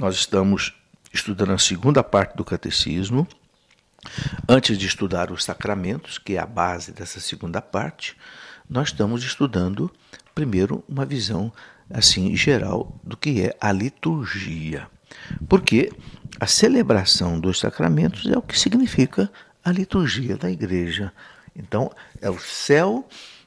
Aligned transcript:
Nós 0.00 0.14
estamos 0.14 0.76
estudando 1.12 1.50
a 1.50 1.58
segunda 1.58 2.04
parte 2.04 2.36
do 2.36 2.44
catecismo. 2.44 3.26
Antes 4.48 4.78
de 4.78 4.86
estudar 4.86 5.32
os 5.32 5.42
sacramentos, 5.42 6.18
que 6.18 6.34
é 6.34 6.38
a 6.38 6.46
base 6.46 6.92
dessa 6.92 7.18
segunda 7.18 7.60
parte, 7.60 8.16
nós 8.70 8.90
estamos 8.90 9.24
estudando 9.24 9.90
primeiro 10.36 10.84
uma 10.88 11.04
visão 11.04 11.52
assim 11.90 12.36
geral 12.36 12.96
do 13.02 13.16
que 13.16 13.42
é 13.42 13.56
a 13.60 13.72
liturgia. 13.72 14.88
Porque 15.48 15.90
a 16.38 16.46
celebração 16.46 17.40
dos 17.40 17.58
sacramentos 17.58 18.24
é 18.26 18.38
o 18.38 18.42
que 18.42 18.56
significa 18.56 19.28
a 19.64 19.72
liturgia 19.72 20.36
da 20.36 20.48
igreja. 20.48 21.12
Então, 21.56 21.90
é 22.22 22.30
o 22.30 22.38
céu 22.38 23.04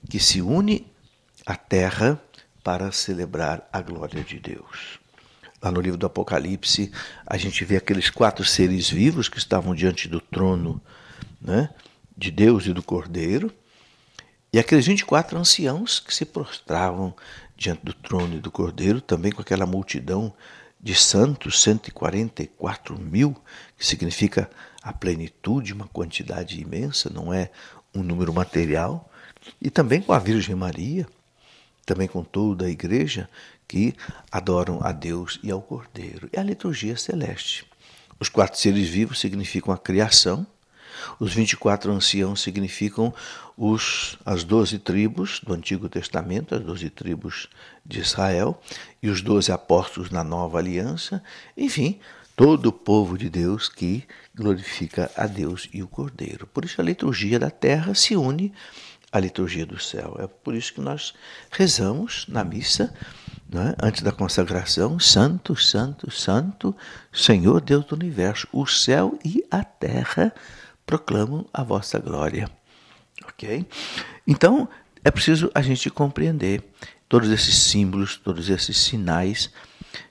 que 0.10 0.20
se 0.20 0.42
une 0.42 0.86
à 1.46 1.56
terra 1.56 2.22
para 2.62 2.92
celebrar 2.92 3.70
a 3.72 3.82
glória 3.82 4.22
de 4.22 4.38
Deus. 4.38 5.01
Lá 5.62 5.72
no 5.72 5.80
livro 5.80 5.98
do 5.98 6.08
Apocalipse, 6.08 6.92
a 7.26 7.38
gente 7.38 7.64
vê 7.64 7.78
aqueles 7.78 8.10
quatro 8.10 8.44
seres 8.44 8.90
vivos 8.90 9.30
que 9.30 9.38
estavam 9.38 9.76
diante 9.76 10.08
do 10.08 10.20
trono 10.20 10.82
né, 11.40 11.70
de 12.18 12.32
Deus 12.32 12.66
e 12.66 12.74
do 12.74 12.82
Cordeiro, 12.82 13.54
e 14.52 14.60
aqueles 14.60 14.88
24 14.88 15.38
anciãos 15.38 16.00
que 16.00 16.14
se 16.14 16.26
prostravam 16.26 17.16
diante 17.56 17.86
do 17.86 17.94
trono 17.94 18.36
e 18.36 18.40
do 18.40 18.52
Cordeiro, 18.52 19.00
também 19.00 19.32
com 19.32 19.42
aquela 19.42 19.66
multidão 19.66 20.34
de 20.82 20.96
santos, 20.96 21.62
144 21.62 23.00
mil, 23.00 23.38
que 23.78 23.86
significa 23.86 24.50
a 24.82 24.92
plenitude, 24.92 25.74
uma 25.74 25.88
quantidade 25.88 26.60
imensa, 26.60 27.10
não 27.10 27.32
é 27.32 27.52
um 27.94 28.02
número 28.02 28.34
material, 28.34 29.10
e 29.62 29.70
também 29.70 30.02
com 30.02 30.12
a 30.12 30.20
Virgem 30.20 30.56
Maria, 30.56 31.08
também 31.86 32.08
com 32.08 32.24
toda 32.24 32.66
a 32.66 32.70
igreja 32.70 33.30
que 33.72 33.96
adoram 34.30 34.82
a 34.84 34.92
Deus 34.92 35.40
e 35.42 35.50
ao 35.50 35.62
Cordeiro. 35.62 36.28
É 36.34 36.42
a 36.42 36.44
liturgia 36.44 36.98
celeste. 36.98 37.66
Os 38.20 38.28
quatro 38.28 38.60
seres 38.60 38.90
vivos 38.90 39.18
significam 39.18 39.74
a 39.74 39.78
criação, 39.78 40.46
os 41.18 41.34
24 41.34 41.90
anciãos 41.90 42.42
significam 42.42 43.14
os, 43.58 44.18
as 44.26 44.44
doze 44.44 44.78
tribos 44.78 45.40
do 45.40 45.54
Antigo 45.54 45.88
Testamento, 45.88 46.54
as 46.54 46.62
doze 46.62 46.90
tribos 46.90 47.48
de 47.86 48.02
Israel, 48.02 48.62
e 49.02 49.08
os 49.08 49.22
doze 49.22 49.54
apóstolos 49.54 50.10
na 50.10 50.22
nova 50.22 50.58
aliança, 50.58 51.24
enfim, 51.56 51.98
todo 52.36 52.66
o 52.66 52.74
povo 52.74 53.18
de 53.18 53.30
Deus 53.30 53.70
que 53.70 54.04
glorifica 54.36 55.10
a 55.16 55.26
Deus 55.26 55.70
e 55.72 55.82
o 55.82 55.88
Cordeiro. 55.88 56.46
Por 56.46 56.66
isso 56.66 56.82
a 56.82 56.84
liturgia 56.84 57.40
da 57.40 57.50
terra 57.50 57.96
se 57.96 58.18
une 58.18 58.52
à 59.14 59.18
liturgia 59.18 59.66
do 59.66 59.80
céu. 59.80 60.18
É 60.20 60.28
por 60.28 60.56
isso 60.56 60.74
que 60.74 60.82
nós 60.82 61.14
rezamos 61.50 62.26
na 62.28 62.44
missa 62.44 62.94
né, 63.52 63.76
antes 63.84 64.02
da 64.02 64.14
consagração, 64.14 64.98
Santo, 64.98 65.56
Santo, 65.58 66.10
Santo, 66.10 66.76
Senhor 67.12 67.60
Deus 67.60 67.84
do 67.84 67.96
universo, 67.96 68.48
o 68.54 68.66
céu 68.66 69.20
e 69.26 69.44
a 69.52 69.62
terra 69.62 70.34
proclamam 70.86 71.46
a 71.54 71.62
vossa 71.62 72.00
glória. 72.00 72.50
Ok? 73.26 73.68
Então, 74.26 74.70
é 75.04 75.12
preciso 75.12 75.52
a 75.54 75.62
gente 75.62 75.90
compreender 75.90 76.64
todos 77.10 77.30
esses 77.30 77.56
símbolos, 77.56 78.16
todos 78.16 78.50
esses 78.50 78.78
sinais 78.78 79.52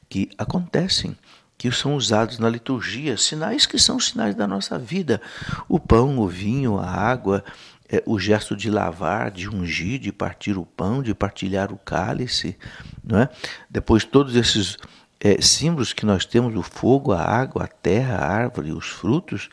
que 0.07 0.29
acontecem, 0.37 1.17
que 1.57 1.71
são 1.73 1.95
usados 1.95 2.39
na 2.39 2.49
liturgia, 2.49 3.17
sinais 3.17 3.65
que 3.65 3.79
são 3.79 3.99
sinais 3.99 4.35
da 4.35 4.47
nossa 4.47 4.79
vida. 4.79 5.21
O 5.69 5.81
pão, 5.81 6.19
o 6.19 6.29
vinho, 6.29 6.79
a 6.79 6.87
água, 6.87 7.43
é, 7.91 8.03
o 8.07 8.19
gesto 8.19 8.57
de 8.57 8.71
lavar, 8.71 9.31
de 9.31 9.49
ungir, 9.49 9.99
de 9.99 10.13
partir 10.13 10.57
o 10.57 10.65
pão, 10.65 11.03
de 11.03 11.15
partilhar 11.15 11.73
o 11.73 11.79
cálice, 11.79 12.57
não 13.03 13.19
é? 13.21 13.29
Depois 13.69 14.05
todos 14.05 14.37
esses 14.37 14.77
é, 15.19 15.41
símbolos 15.41 15.93
que 15.93 16.07
nós 16.07 16.25
temos, 16.25 16.55
o 16.55 16.63
fogo, 16.63 17.13
a 17.13 17.23
água, 17.23 17.65
a 17.65 17.69
terra, 17.69 18.17
a 18.17 18.33
árvore, 18.33 18.73
os 18.73 18.89
frutos, 18.89 19.51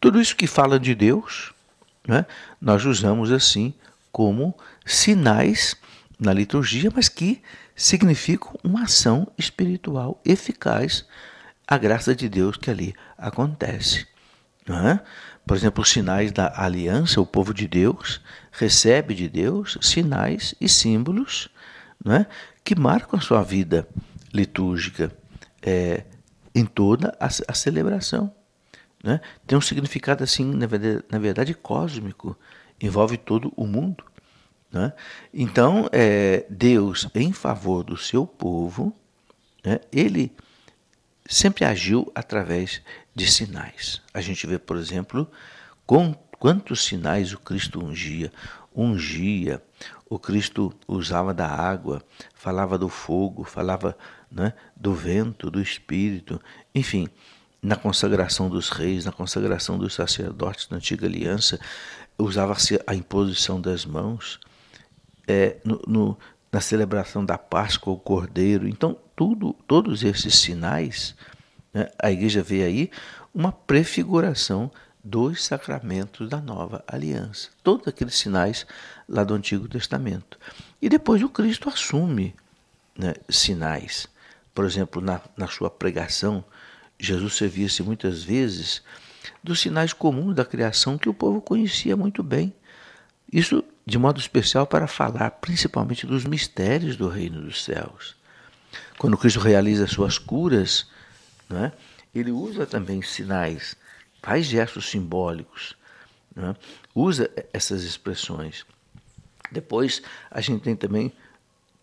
tudo 0.00 0.20
isso 0.20 0.36
que 0.36 0.46
fala 0.46 0.78
de 0.78 0.94
Deus, 0.94 1.52
é? 2.08 2.24
nós 2.60 2.84
usamos 2.84 3.32
assim 3.32 3.74
como 4.12 4.56
sinais 4.84 5.76
na 6.18 6.32
liturgia, 6.32 6.90
mas 6.94 7.08
que 7.08 7.42
significam 7.74 8.54
uma 8.62 8.84
ação 8.84 9.26
espiritual 9.36 10.20
eficaz, 10.24 11.04
a 11.66 11.76
graça 11.76 12.14
de 12.14 12.28
Deus 12.28 12.56
que 12.56 12.70
ali 12.70 12.94
acontece. 13.18 14.06
É? 14.68 15.00
Por 15.46 15.56
exemplo, 15.56 15.82
os 15.82 15.90
sinais 15.90 16.32
da 16.32 16.52
aliança, 16.60 17.20
o 17.20 17.26
povo 17.26 17.54
de 17.54 17.68
Deus 17.68 18.20
recebe 18.50 19.14
de 19.14 19.28
Deus 19.28 19.78
sinais 19.80 20.56
e 20.60 20.68
símbolos 20.68 21.48
é? 22.04 22.26
que 22.64 22.74
marcam 22.74 23.16
a 23.16 23.22
sua 23.22 23.42
vida 23.44 23.88
litúrgica 24.34 25.12
é, 25.62 26.02
em 26.52 26.64
toda 26.66 27.16
a, 27.20 27.26
a 27.26 27.54
celebração. 27.54 28.34
É? 29.04 29.20
Tem 29.46 29.56
um 29.56 29.60
significado 29.60 30.24
assim, 30.24 30.52
na 30.52 30.66
verdade, 30.66 31.04
na 31.08 31.18
verdade 31.18 31.54
cósmico, 31.54 32.36
envolve 32.80 33.16
todo 33.16 33.52
o 33.56 33.68
mundo. 33.68 34.04
É? 34.74 34.92
Então, 35.32 35.88
é, 35.92 36.44
Deus, 36.50 37.08
em 37.14 37.32
favor 37.32 37.84
do 37.84 37.96
seu 37.96 38.26
povo, 38.26 38.92
né, 39.64 39.78
ele 39.92 40.32
sempre 41.28 41.64
agiu 41.64 42.10
através 42.14 42.82
de 43.16 43.26
sinais. 43.32 44.02
A 44.12 44.20
gente 44.20 44.46
vê, 44.46 44.58
por 44.58 44.76
exemplo, 44.76 45.26
quantos 46.38 46.84
sinais 46.84 47.32
o 47.32 47.38
Cristo 47.38 47.82
ungia. 47.82 48.30
Ungia, 48.76 49.62
o 50.08 50.18
Cristo 50.18 50.70
usava 50.86 51.32
da 51.32 51.48
água, 51.48 52.02
falava 52.34 52.76
do 52.76 52.90
fogo, 52.90 53.42
falava 53.42 53.96
né, 54.30 54.52
do 54.76 54.92
vento, 54.92 55.50
do 55.50 55.62
Espírito, 55.62 56.38
enfim, 56.74 57.08
na 57.62 57.74
consagração 57.74 58.50
dos 58.50 58.68
reis, 58.68 59.06
na 59.06 59.12
consagração 59.12 59.78
dos 59.78 59.94
sacerdotes 59.94 60.68
na 60.68 60.76
antiga 60.76 61.06
aliança, 61.06 61.58
usava-se 62.18 62.78
a 62.86 62.94
imposição 62.94 63.58
das 63.58 63.86
mãos, 63.86 64.38
é, 65.26 65.56
no, 65.64 65.80
no, 65.86 66.18
na 66.52 66.60
celebração 66.60 67.24
da 67.24 67.38
Páscoa, 67.38 67.94
o 67.94 67.98
Cordeiro. 67.98 68.68
Então, 68.68 68.96
tudo, 69.16 69.54
todos 69.66 70.04
esses 70.04 70.34
sinais, 70.38 71.16
a 71.98 72.10
igreja 72.10 72.42
vê 72.42 72.62
aí 72.62 72.90
uma 73.34 73.52
prefiguração 73.52 74.70
dos 75.02 75.44
sacramentos 75.44 76.28
da 76.28 76.40
nova 76.40 76.82
aliança. 76.86 77.50
Todos 77.62 77.86
aqueles 77.86 78.16
sinais 78.16 78.66
lá 79.08 79.22
do 79.22 79.34
Antigo 79.34 79.68
Testamento. 79.68 80.38
E 80.82 80.88
depois 80.88 81.22
o 81.22 81.28
Cristo 81.28 81.68
assume 81.68 82.34
né, 82.98 83.14
sinais. 83.28 84.08
Por 84.54 84.64
exemplo, 84.64 85.00
na, 85.00 85.20
na 85.36 85.46
sua 85.46 85.70
pregação, 85.70 86.44
Jesus 86.98 87.36
servia-se 87.36 87.82
muitas 87.82 88.24
vezes 88.24 88.82
dos 89.44 89.60
sinais 89.60 89.92
comuns 89.92 90.34
da 90.34 90.44
criação 90.44 90.98
que 90.98 91.08
o 91.08 91.14
povo 91.14 91.40
conhecia 91.40 91.96
muito 91.96 92.22
bem. 92.22 92.52
Isso 93.32 93.62
de 93.86 93.98
modo 93.98 94.18
especial 94.18 94.66
para 94.66 94.88
falar 94.88 95.30
principalmente 95.30 96.06
dos 96.06 96.24
mistérios 96.24 96.96
do 96.96 97.08
reino 97.08 97.42
dos 97.42 97.62
céus. 97.62 98.16
Quando 98.98 99.16
Cristo 99.16 99.38
realiza 99.38 99.86
suas 99.86 100.18
curas, 100.18 100.88
é? 101.50 101.72
ele 102.14 102.30
usa 102.30 102.66
também 102.66 103.02
sinais, 103.02 103.76
faz 104.22 104.46
gestos 104.46 104.88
simbólicos, 104.90 105.76
é? 106.36 106.54
usa 106.94 107.30
essas 107.52 107.82
expressões. 107.82 108.64
Depois 109.50 110.02
a 110.30 110.40
gente 110.40 110.62
tem 110.62 110.74
também 110.74 111.12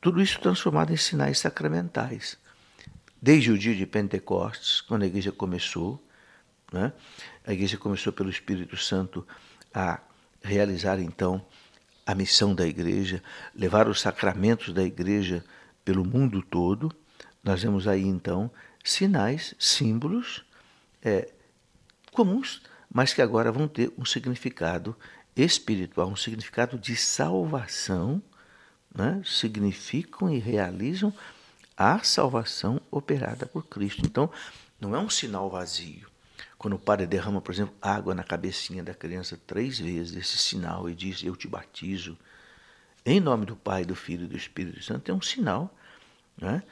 tudo 0.01 0.21
isso 0.21 0.39
transformado 0.39 0.91
em 0.91 0.97
sinais 0.97 1.39
sacramentais. 1.39 2.37
Desde 3.21 3.51
o 3.51 3.57
dia 3.57 3.73
de 3.73 3.85
Pentecostes, 3.85 4.81
quando 4.81 5.03
a 5.03 5.05
igreja 5.05 5.31
começou, 5.31 6.03
né? 6.71 6.91
a 7.45 7.53
igreja 7.53 7.77
começou 7.77 8.11
pelo 8.11 8.29
Espírito 8.29 8.75
Santo 8.75 9.25
a 9.73 10.01
realizar 10.43 10.99
então 10.99 11.43
a 12.05 12.13
missão 12.13 12.53
da 12.53 12.67
igreja, 12.67 13.23
levar 13.55 13.87
os 13.87 14.01
sacramentos 14.01 14.73
da 14.73 14.83
igreja 14.83 15.43
pelo 15.85 16.03
mundo 16.03 16.41
todo. 16.41 16.93
Nós 17.41 17.63
vemos 17.63 17.87
aí 17.87 18.03
então 18.03 18.51
sinais, 18.83 19.55
símbolos 19.57 20.43
é, 21.01 21.29
comuns, 22.11 22.61
mas 22.91 23.13
que 23.13 23.21
agora 23.21 23.51
vão 23.51 23.67
ter 23.67 23.91
um 23.97 24.05
significado 24.05 24.95
espiritual, 25.35 26.09
um 26.09 26.15
significado 26.15 26.77
de 26.77 26.95
salvação, 26.95 28.21
né? 28.93 29.21
significam 29.25 30.29
e 30.29 30.37
realizam 30.37 31.13
a 31.75 31.99
salvação 32.03 32.79
operada 32.91 33.45
por 33.45 33.65
Cristo. 33.65 34.01
Então, 34.05 34.29
não 34.79 34.95
é 34.95 34.99
um 34.99 35.09
sinal 35.09 35.49
vazio. 35.49 36.07
Quando 36.57 36.75
o 36.75 36.79
padre 36.79 37.07
derrama, 37.07 37.41
por 37.41 37.51
exemplo, 37.51 37.73
água 37.81 38.13
na 38.13 38.23
cabecinha 38.23 38.83
da 38.83 38.93
criança 38.93 39.39
três 39.47 39.79
vezes, 39.79 40.15
esse 40.15 40.37
sinal, 40.37 40.89
e 40.89 40.95
diz: 40.95 41.23
Eu 41.23 41.35
te 41.35 41.47
batizo, 41.47 42.17
em 43.05 43.19
nome 43.19 43.45
do 43.45 43.55
Pai, 43.55 43.83
do 43.83 43.95
Filho 43.95 44.25
e 44.25 44.27
do 44.27 44.37
Espírito 44.37 44.81
Santo, 44.81 45.11
é 45.11 45.13
um 45.13 45.21
sinal 45.21 45.75
né, 46.37 46.63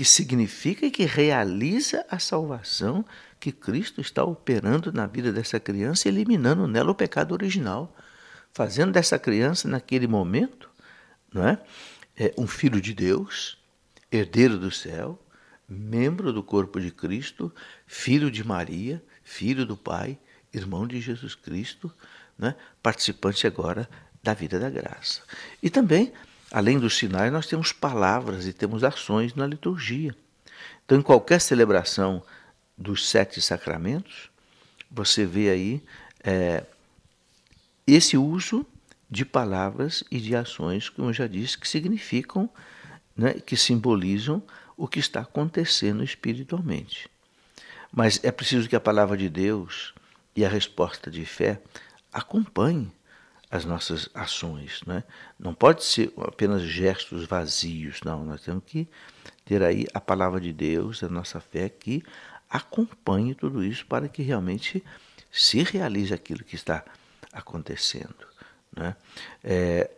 que 0.00 0.04
significa 0.06 0.86
e 0.86 0.90
que 0.90 1.04
realiza 1.04 2.06
a 2.08 2.18
salvação 2.18 3.04
que 3.38 3.52
Cristo 3.52 4.00
está 4.00 4.24
operando 4.24 4.90
na 4.90 5.06
vida 5.06 5.30
dessa 5.30 5.60
criança, 5.60 6.08
eliminando 6.08 6.66
nela 6.66 6.90
o 6.90 6.94
pecado 6.94 7.32
original, 7.32 7.94
fazendo 8.50 8.92
dessa 8.92 9.18
criança, 9.18 9.68
naquele 9.68 10.06
momento, 10.06 10.70
não 11.30 11.46
é, 11.46 11.62
é 12.16 12.32
um 12.38 12.46
filho 12.46 12.80
de 12.80 12.94
Deus, 12.94 13.58
herdeiro 14.10 14.56
do 14.56 14.70
céu, 14.70 15.22
membro 15.68 16.32
do 16.32 16.42
corpo 16.42 16.80
de 16.80 16.90
Cristo, 16.90 17.52
filho 17.86 18.30
de 18.30 18.42
Maria, 18.42 19.04
filho 19.22 19.66
do 19.66 19.76
Pai, 19.76 20.18
irmão 20.50 20.86
de 20.86 20.98
Jesus 20.98 21.34
Cristo, 21.34 21.92
né? 22.38 22.54
participante 22.82 23.46
agora 23.46 23.86
da 24.22 24.32
vida 24.32 24.58
da 24.58 24.70
graça. 24.70 25.20
E 25.62 25.68
também, 25.68 26.10
além 26.50 26.78
dos 26.78 26.96
sinais, 26.96 27.32
nós 27.32 27.46
temos 27.46 27.72
palavras 27.72 28.46
e 28.46 28.52
temos 28.52 28.82
ações 28.82 29.34
na 29.34 29.46
liturgia. 29.46 30.14
Então, 30.84 30.98
em 30.98 31.02
qualquer 31.02 31.40
celebração 31.40 32.22
dos 32.76 33.08
sete 33.08 33.40
sacramentos, 33.40 34.30
você 34.90 35.24
vê 35.24 35.50
aí 35.50 35.82
é, 36.24 36.64
esse 37.86 38.16
uso 38.16 38.66
de 39.08 39.24
palavras 39.24 40.04
e 40.10 40.20
de 40.20 40.34
ações, 40.34 40.88
como 40.88 41.08
eu 41.08 41.12
já 41.12 41.26
disse, 41.26 41.58
que 41.58 41.68
significam, 41.68 42.48
né, 43.16 43.34
que 43.34 43.56
simbolizam 43.56 44.42
o 44.76 44.88
que 44.88 44.98
está 44.98 45.20
acontecendo 45.20 46.02
espiritualmente. 46.02 47.08
Mas 47.92 48.20
é 48.22 48.30
preciso 48.30 48.68
que 48.68 48.76
a 48.76 48.80
palavra 48.80 49.16
de 49.16 49.28
Deus 49.28 49.92
e 50.34 50.44
a 50.44 50.48
resposta 50.48 51.10
de 51.10 51.24
fé 51.24 51.60
acompanhem 52.12 52.90
as 53.50 53.64
nossas 53.64 54.08
ações. 54.14 54.80
Né? 54.86 55.02
Não 55.38 55.52
pode 55.52 55.84
ser 55.84 56.12
apenas 56.18 56.62
gestos 56.62 57.26
vazios, 57.26 58.00
não. 58.04 58.24
Nós 58.24 58.42
temos 58.42 58.62
que 58.64 58.88
ter 59.44 59.62
aí 59.62 59.86
a 59.92 60.00
palavra 60.00 60.40
de 60.40 60.52
Deus, 60.52 61.02
a 61.02 61.08
nossa 61.08 61.40
fé, 61.40 61.68
que 61.68 62.02
acompanhe 62.48 63.34
tudo 63.34 63.64
isso 63.64 63.84
para 63.86 64.08
que 64.08 64.22
realmente 64.22 64.82
se 65.30 65.62
realize 65.62 66.14
aquilo 66.14 66.44
que 66.44 66.54
está 66.54 66.84
acontecendo. 67.32 68.26
Né? 68.76 68.94
É, 69.42 69.90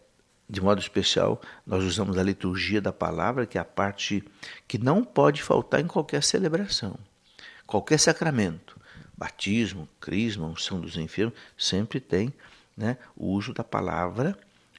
de 0.48 0.60
modo 0.60 0.80
especial, 0.80 1.40
nós 1.66 1.84
usamos 1.84 2.18
a 2.18 2.22
liturgia 2.22 2.80
da 2.80 2.92
palavra, 2.92 3.46
que 3.46 3.58
é 3.58 3.60
a 3.60 3.64
parte 3.64 4.24
que 4.66 4.78
não 4.78 5.04
pode 5.04 5.42
faltar 5.42 5.80
em 5.80 5.86
qualquer 5.86 6.22
celebração, 6.22 6.98
qualquer 7.66 7.98
sacramento. 7.98 8.80
Batismo, 9.16 9.88
crisma, 10.00 10.46
unção 10.46 10.80
dos 10.80 10.96
enfermos, 10.96 11.34
sempre 11.56 12.00
tem 12.00 12.32
né, 12.76 12.96
o 13.16 13.26
uso 13.26 13.52
da 13.52 13.64
palavra 13.64 14.36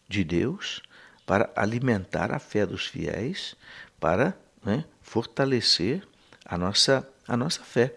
de 0.07 0.23
Deus 0.23 0.81
para 1.25 1.49
alimentar 1.55 2.31
a 2.31 2.39
fé 2.39 2.65
dos 2.65 2.85
fiéis, 2.85 3.55
para 3.99 4.37
né, 4.63 4.85
fortalecer 5.01 6.05
a 6.45 6.57
nossa, 6.57 7.07
a 7.27 7.37
nossa 7.37 7.61
fé. 7.63 7.95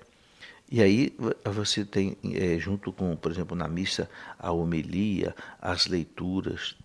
E 0.71 0.83
aí 0.83 1.17
você 1.45 1.85
tem, 1.85 2.17
é, 2.25 2.59
junto 2.59 2.93
com, 2.93 3.15
por 3.17 3.31
exemplo, 3.31 3.57
na 3.57 3.69
missa, 3.69 4.11
a 4.39 4.51
homilia, 4.51 5.35
as 5.61 5.87
leituras, 5.87 6.77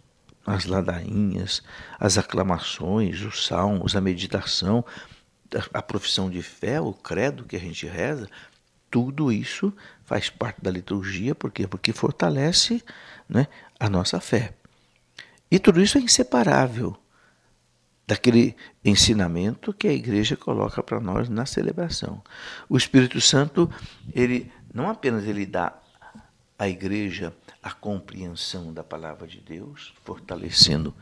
as 0.46 0.66
ladainhas, 0.66 1.64
as 2.00 2.18
aclamações, 2.18 3.22
os 3.22 3.46
salmos, 3.46 3.96
a 3.96 4.02
meditação, 4.02 4.86
a 5.74 5.82
profissão 5.82 6.30
de 6.30 6.42
fé, 6.42 6.80
o 6.80 6.94
credo 6.94 7.44
que 7.44 7.56
a 7.56 7.60
gente 7.60 7.86
reza, 7.86 8.30
tudo 8.92 9.32
isso 9.32 9.74
faz 10.04 10.30
parte 10.30 10.62
da 10.62 10.70
liturgia, 10.70 11.34
por 11.34 11.50
quê? 11.50 11.66
Porque 11.66 11.94
fortalece 11.94 12.84
né, 13.28 13.48
a 13.80 13.90
nossa 13.90 14.20
fé. 14.20 14.54
E 15.50 15.58
tudo 15.58 15.82
isso 15.82 15.98
é 15.98 16.02
inseparável 16.02 16.98
daquele 18.06 18.56
ensinamento 18.84 19.74
que 19.74 19.88
a 19.88 19.94
igreja 19.94 20.36
coloca 20.36 20.84
para 20.84 21.00
nós 21.00 21.30
na 21.30 21.46
celebração. 21.46 22.22
O 22.68 22.76
Espírito 22.76 23.22
Santo, 23.22 23.72
ele 24.14 24.52
não 24.74 24.90
apenas 24.90 25.24
ele 25.24 25.46
dá 25.46 25.74
à 26.60 26.68
igreja 26.68 27.34
a 27.64 27.72
compreensão 27.72 28.74
da 28.74 28.84
palavra 28.84 29.26
de 29.26 29.40
Deus, 29.40 29.94
fortalecendo 30.04 30.94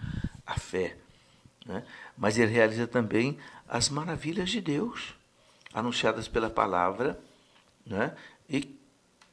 a 0.45 0.59
fé, 0.59 0.97
né? 1.65 1.83
mas 2.17 2.37
ele 2.37 2.51
realiza 2.51 2.85
também 2.85 3.37
as 3.67 3.89
maravilhas 3.89 4.49
de 4.49 4.61
Deus, 4.61 5.15
anunciadas 5.73 6.27
pela 6.27 6.49
palavra, 6.49 7.19
né? 7.85 8.15
e, 8.49 8.77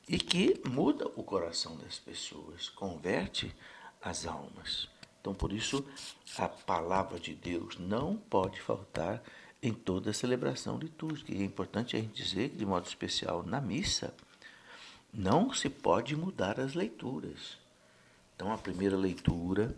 e 0.09 0.19
que 0.19 0.61
muda 0.69 1.07
o 1.17 1.23
coração 1.23 1.77
das 1.79 1.99
pessoas, 1.99 2.69
converte 2.69 3.55
as 4.03 4.27
almas. 4.27 4.89
Então, 5.21 5.35
por 5.35 5.53
isso, 5.53 5.85
a 6.39 6.49
palavra 6.49 7.19
de 7.19 7.35
Deus 7.35 7.77
não 7.79 8.17
pode 8.17 8.61
faltar 8.61 9.23
em 9.63 9.73
toda 9.73 10.11
a 10.11 10.15
celebração 10.15 10.79
litúrgica. 10.79 11.33
E 11.33 11.43
é 11.43 11.45
importante 11.45 11.97
a 11.97 12.01
gente 12.01 12.23
dizer 12.23 12.51
que, 12.51 12.57
de 12.57 12.65
modo 12.67 12.87
especial, 12.87 13.43
na 13.43 13.61
missa, 13.61 14.15
não 15.13 15.53
se 15.53 15.69
pode 15.69 16.15
mudar 16.15 16.61
as 16.61 16.75
leituras. 16.75 17.59
Então, 18.35 18.53
a 18.53 18.59
primeira 18.59 18.97
leitura 18.97 19.75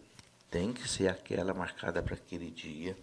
tem 0.50 0.72
que 0.72 0.86
ser 0.88 1.08
aquela 1.08 1.54
marcada 1.54 2.02
para 2.02 2.14
aquele 2.14 2.50
dia 2.50 2.96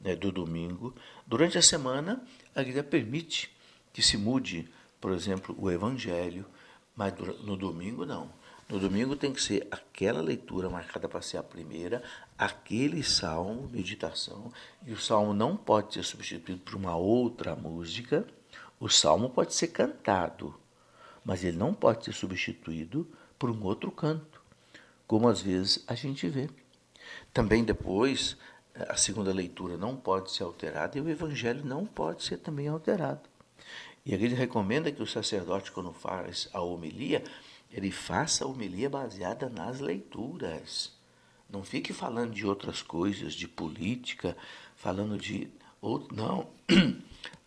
né, 0.00 0.14
do 0.14 0.30
domingo. 0.30 0.94
Durante 1.26 1.58
a 1.58 1.62
semana, 1.62 2.22
a 2.54 2.62
igreja 2.62 2.82
permite 2.82 3.50
que 3.92 4.02
se 4.02 4.16
mude, 4.16 4.68
por 5.00 5.12
exemplo, 5.12 5.54
o 5.58 5.70
evangelho, 5.70 6.44
mas 6.94 7.14
no 7.42 7.56
domingo 7.56 8.04
não. 8.04 8.30
No 8.68 8.78
domingo 8.78 9.16
tem 9.16 9.32
que 9.32 9.42
ser 9.42 9.66
aquela 9.68 10.20
leitura 10.20 10.70
marcada 10.70 11.08
para 11.08 11.20
ser 11.20 11.38
a 11.38 11.42
primeira, 11.42 12.02
aquele 12.38 13.02
salmo, 13.02 13.68
meditação, 13.68 14.52
e 14.86 14.92
o 14.92 14.96
salmo 14.96 15.34
não 15.34 15.56
pode 15.56 15.94
ser 15.94 16.04
substituído 16.04 16.60
por 16.60 16.76
uma 16.76 16.94
outra 16.94 17.56
música. 17.56 18.24
O 18.78 18.88
salmo 18.88 19.28
pode 19.28 19.54
ser 19.54 19.68
cantado, 19.68 20.54
mas 21.24 21.42
ele 21.42 21.56
não 21.56 21.74
pode 21.74 22.04
ser 22.04 22.12
substituído 22.12 23.08
por 23.36 23.50
um 23.50 23.64
outro 23.64 23.90
canto, 23.90 24.40
como 25.06 25.28
às 25.28 25.40
vezes 25.40 25.82
a 25.88 25.94
gente 25.96 26.28
vê. 26.28 26.48
Também 27.32 27.64
depois, 27.64 28.36
a 28.88 28.96
segunda 28.96 29.32
leitura 29.32 29.76
não 29.76 29.96
pode 29.96 30.30
ser 30.30 30.44
alterada 30.44 30.96
e 30.96 31.00
o 31.00 31.08
evangelho 31.08 31.64
não 31.64 31.84
pode 31.84 32.22
ser 32.22 32.36
também 32.38 32.68
alterado. 32.68 33.28
E 34.04 34.14
aqui 34.14 34.24
ele 34.24 34.34
recomenda 34.34 34.90
que 34.90 35.02
o 35.02 35.06
sacerdote, 35.06 35.72
quando 35.72 35.92
faz 35.92 36.48
a 36.52 36.60
homilia, 36.60 37.22
ele 37.70 37.90
faça 37.90 38.44
a 38.44 38.48
homilia 38.48 38.88
baseada 38.88 39.48
nas 39.48 39.80
leituras. 39.80 40.92
Não 41.48 41.62
fique 41.64 41.92
falando 41.92 42.32
de 42.32 42.46
outras 42.46 42.82
coisas, 42.82 43.34
de 43.34 43.46
política, 43.46 44.36
falando 44.76 45.18
de 45.18 45.48
outro. 45.80 46.14
Não. 46.14 46.48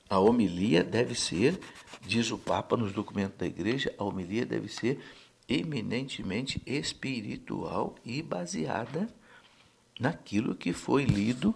A 0.09 0.19
homilia 0.19 0.83
deve 0.83 1.15
ser, 1.15 1.59
diz 2.01 2.29
o 2.29 2.37
Papa 2.37 2.77
nos 2.77 2.93
documentos 2.93 3.35
da 3.35 3.47
igreja, 3.47 3.91
a 3.97 4.03
homilia 4.03 4.45
deve 4.45 4.67
ser 4.67 4.99
eminentemente 5.49 6.61
espiritual 6.67 7.95
e 8.05 8.21
baseada 8.21 9.09
naquilo 9.99 10.53
que 10.53 10.71
foi 10.71 11.05
lido 11.05 11.55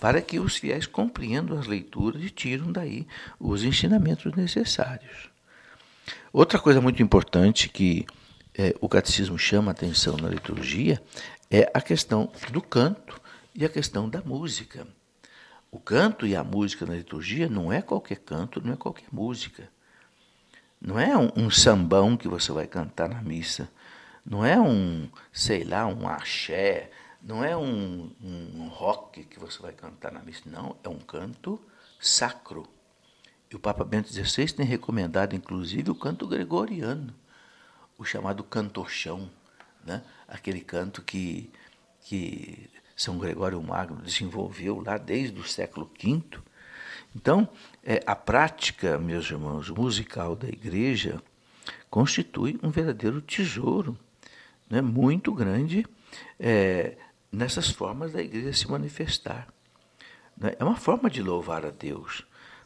para 0.00 0.20
que 0.20 0.38
os 0.38 0.56
fiéis 0.56 0.86
compreendam 0.86 1.58
as 1.58 1.66
leituras 1.66 2.22
e 2.22 2.30
tiram 2.30 2.70
daí 2.70 3.06
os 3.38 3.64
ensinamentos 3.64 4.32
necessários. 4.34 5.30
Outra 6.32 6.58
coisa 6.58 6.80
muito 6.80 7.02
importante 7.02 7.68
que 7.68 8.06
é, 8.56 8.74
o 8.80 8.88
catecismo 8.88 9.38
chama 9.38 9.70
atenção 9.70 10.16
na 10.16 10.28
liturgia 10.28 11.02
é 11.50 11.70
a 11.72 11.80
questão 11.80 12.30
do 12.52 12.60
canto 12.60 13.20
e 13.54 13.64
a 13.64 13.68
questão 13.68 14.08
da 14.08 14.20
música. 14.20 14.86
O 15.70 15.78
canto 15.78 16.26
e 16.26 16.34
a 16.34 16.42
música 16.42 16.86
na 16.86 16.94
liturgia 16.94 17.48
não 17.48 17.72
é 17.72 17.82
qualquer 17.82 18.18
canto, 18.18 18.60
não 18.64 18.72
é 18.72 18.76
qualquer 18.76 19.08
música. 19.12 19.68
Não 20.80 20.98
é 20.98 21.16
um, 21.16 21.30
um 21.36 21.50
sambão 21.50 22.16
que 22.16 22.28
você 22.28 22.52
vai 22.52 22.66
cantar 22.66 23.08
na 23.08 23.20
missa. 23.20 23.68
Não 24.24 24.44
é 24.44 24.60
um, 24.60 25.08
sei 25.32 25.64
lá, 25.64 25.86
um 25.86 26.08
axé. 26.08 26.90
Não 27.22 27.44
é 27.44 27.56
um, 27.56 28.10
um 28.22 28.68
rock 28.68 29.24
que 29.24 29.38
você 29.38 29.60
vai 29.60 29.72
cantar 29.72 30.12
na 30.12 30.20
missa. 30.20 30.42
Não, 30.46 30.76
é 30.82 30.88
um 30.88 30.98
canto 30.98 31.60
sacro 32.00 32.68
e 33.50 33.56
o 33.56 33.58
Papa 33.58 33.82
Bento 33.84 34.12
XVI 34.12 34.52
tem 34.52 34.66
recomendado, 34.66 35.34
inclusive, 35.34 35.90
o 35.90 35.94
canto 35.94 36.26
gregoriano, 36.26 37.14
o 37.96 38.04
chamado 38.04 38.44
cantochão, 38.44 39.30
né? 39.84 40.02
aquele 40.26 40.60
canto 40.60 41.02
que, 41.02 41.50
que 42.02 42.68
São 42.94 43.18
Gregório 43.18 43.62
Magno 43.62 44.02
desenvolveu 44.02 44.82
lá 44.84 44.98
desde 44.98 45.40
o 45.40 45.44
século 45.44 45.90
V. 45.98 46.22
Então, 47.16 47.48
é, 47.82 48.02
a 48.06 48.14
prática, 48.14 48.98
meus 48.98 49.30
irmãos, 49.30 49.70
musical 49.70 50.36
da 50.36 50.48
igreja 50.48 51.22
constitui 51.88 52.60
um 52.62 52.68
verdadeiro 52.68 53.22
tesouro 53.22 53.98
né? 54.68 54.82
muito 54.82 55.32
grande 55.32 55.86
é, 56.38 56.98
nessas 57.30 57.68
formas 57.68 58.12
da 58.12 58.22
igreja 58.22 58.52
se 58.52 58.70
manifestar. 58.70 59.48
Né? 60.36 60.54
É 60.58 60.64
uma 60.64 60.76
forma 60.76 61.10
de 61.10 61.22
louvar 61.22 61.64
a 61.64 61.70
Deus. 61.70 62.24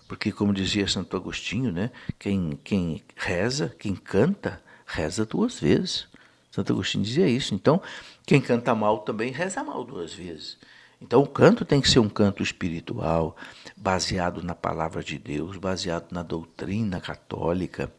Porque, 0.08 0.30
como 0.30 0.52
dizia 0.52 0.86
Santo 0.86 1.16
Agostinho, 1.16 1.72
né, 1.72 1.90
quem, 2.18 2.58
quem 2.62 3.02
reza, 3.16 3.74
quem 3.78 3.94
canta, 3.94 4.62
reza 4.84 5.24
duas 5.24 5.58
vezes. 5.58 6.06
Santo 6.50 6.72
Agostinho 6.72 7.04
dizia 7.04 7.26
isso. 7.26 7.54
Então, 7.54 7.80
quem 8.26 8.40
canta 8.40 8.74
mal 8.74 8.98
também 8.98 9.32
reza 9.32 9.64
mal 9.64 9.84
duas 9.84 10.12
vezes. 10.12 10.58
Então, 11.00 11.22
o 11.22 11.26
canto 11.26 11.64
tem 11.64 11.80
que 11.80 11.88
ser 11.88 11.98
um 11.98 12.08
canto 12.08 12.42
espiritual, 12.42 13.36
baseado 13.76 14.42
na 14.42 14.54
palavra 14.54 15.02
de 15.02 15.18
Deus, 15.18 15.56
baseado 15.56 16.12
na 16.12 16.22
doutrina 16.22 17.00
católica 17.00 17.90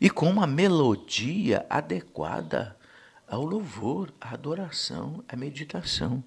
e 0.00 0.10
com 0.10 0.28
uma 0.28 0.46
melodia 0.46 1.64
adequada 1.70 2.76
ao 3.28 3.44
louvor, 3.44 4.12
à 4.20 4.34
adoração, 4.34 5.24
à 5.28 5.36
meditação. 5.36 6.22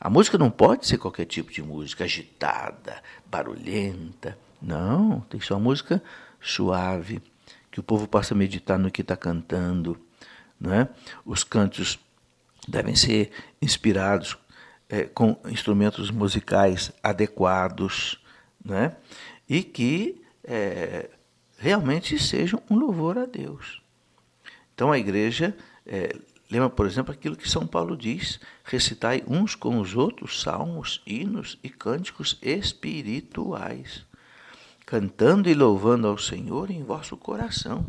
A 0.00 0.10
música 0.10 0.36
não 0.36 0.50
pode 0.50 0.86
ser 0.86 0.98
qualquer 0.98 1.26
tipo 1.26 1.52
de 1.52 1.62
música 1.62 2.04
agitada, 2.04 3.02
barulhenta. 3.26 4.36
Não, 4.60 5.20
tem 5.20 5.38
que 5.38 5.46
ser 5.46 5.52
uma 5.54 5.60
música 5.60 6.02
suave, 6.40 7.22
que 7.70 7.80
o 7.80 7.82
povo 7.82 8.08
possa 8.08 8.34
meditar 8.34 8.78
no 8.78 8.90
que 8.90 9.02
está 9.02 9.16
cantando. 9.16 10.00
Né? 10.60 10.88
Os 11.24 11.44
cantos 11.44 11.98
devem 12.66 12.96
ser 12.96 13.30
inspirados 13.60 14.36
é, 14.88 15.04
com 15.04 15.36
instrumentos 15.46 16.10
musicais 16.10 16.92
adequados, 17.02 18.20
né? 18.64 18.96
e 19.48 19.62
que 19.62 20.22
é, 20.44 21.10
realmente 21.58 22.18
sejam 22.18 22.60
um 22.68 22.76
louvor 22.76 23.18
a 23.18 23.24
Deus. 23.24 23.80
Então 24.74 24.90
a 24.90 24.98
igreja 24.98 25.56
é, 25.86 26.16
lembra, 26.50 26.70
por 26.70 26.86
exemplo, 26.86 27.12
aquilo 27.12 27.36
que 27.36 27.48
São 27.48 27.66
Paulo 27.66 27.96
diz: 27.96 28.40
recitai 28.64 29.22
uns 29.26 29.54
com 29.54 29.78
os 29.78 29.94
outros 29.94 30.40
salmos, 30.40 31.02
hinos 31.06 31.58
e 31.62 31.68
cânticos 31.68 32.38
espirituais, 32.42 34.04
cantando 34.86 35.48
e 35.48 35.54
louvando 35.54 36.06
ao 36.06 36.18
Senhor 36.18 36.70
em 36.70 36.82
vosso 36.82 37.16
coração. 37.16 37.86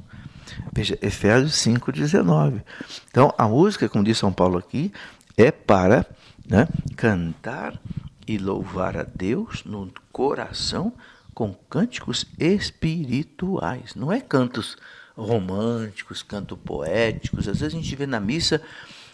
Veja, 0.72 0.98
Efésios 1.02 1.54
5,19. 1.54 2.62
Então, 3.10 3.34
a 3.38 3.48
música, 3.48 3.88
como 3.88 4.04
diz 4.04 4.18
São 4.18 4.34
Paulo 4.34 4.58
aqui, 4.58 4.92
é 5.38 5.52
para 5.52 6.06
né, 6.46 6.68
cantar 6.96 7.80
e 8.28 8.38
louvar 8.38 8.98
a 8.98 9.04
Deus 9.04 9.64
no 9.64 9.92
coração 10.12 10.94
com 11.34 11.54
cânticos 11.54 12.26
espirituais. 12.38 13.96
Não 13.96 14.12
é 14.12 14.22
cantos 14.22 14.78
românticos, 15.16 16.24
cantos 16.24 16.58
poéticos. 16.64 17.48
Às 17.48 17.60
vezes 17.60 17.74
a 17.74 17.78
gente 17.78 17.96
vê 17.96 18.06
na 18.06 18.20
missa, 18.20 18.62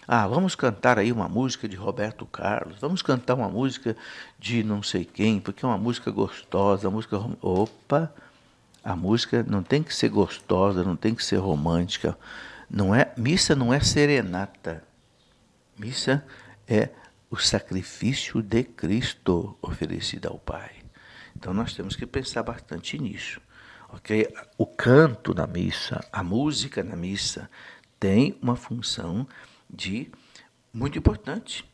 ah, 0.08 0.28
vamos 0.28 0.56
cantar 0.56 0.98
aí 0.98 1.12
uma 1.12 1.30
música 1.30 1.68
de 1.68 1.76
Roberto 1.76 2.26
Carlos, 2.26 2.80
vamos 2.80 3.02
cantar 3.02 3.36
uma 3.36 3.50
música 3.50 3.96
de 4.40 4.64
não 4.64 4.82
sei 4.82 5.06
quem, 5.06 5.40
porque 5.40 5.64
é 5.64 5.68
uma 5.68 5.78
música 5.78 6.10
gostosa, 6.12 6.88
a 6.88 6.92
música. 6.92 7.18
Opa! 7.42 8.12
A 8.84 8.96
música 8.96 9.46
não 9.48 9.62
tem 9.62 9.84
que 9.84 9.94
ser 9.94 10.10
gostosa, 10.10 10.84
não 10.84 10.96
tem 10.96 11.14
que 11.14 11.24
ser 11.24 11.36
romântica. 11.36 12.18
Não 12.70 12.96
é, 12.96 13.12
missa 13.18 13.56
não 13.56 13.74
é 13.74 13.80
serenata. 13.80 14.84
Missa 15.78 16.26
é 16.68 16.90
o 17.30 17.38
sacrifício 17.38 18.42
de 18.42 18.64
Cristo 18.64 19.58
oferecido 19.62 20.28
ao 20.28 20.40
Pai. 20.40 20.72
Então 21.36 21.54
nós 21.54 21.74
temos 21.74 21.96
que 21.96 22.06
pensar 22.06 22.42
bastante 22.44 22.98
nisso. 22.98 23.40
O 24.58 24.66
canto 24.66 25.34
na 25.34 25.48
missa, 25.48 26.04
a 26.12 26.24
música 26.24 26.84
na 26.84 26.96
missa, 26.96 27.50
tem 28.00 28.38
uma 28.42 28.56
função 28.56 29.28
de 29.70 30.12
muito 30.74 30.98
importante, 30.98 31.66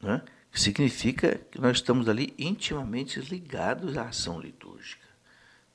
né? 0.00 0.22
que 0.50 0.60
significa 0.60 1.38
que 1.50 1.60
nós 1.60 1.76
estamos 1.76 2.08
ali 2.08 2.34
intimamente 2.38 3.20
ligados 3.20 3.96
à 3.96 4.08
ação 4.08 4.40
litúrgica. 4.40 5.08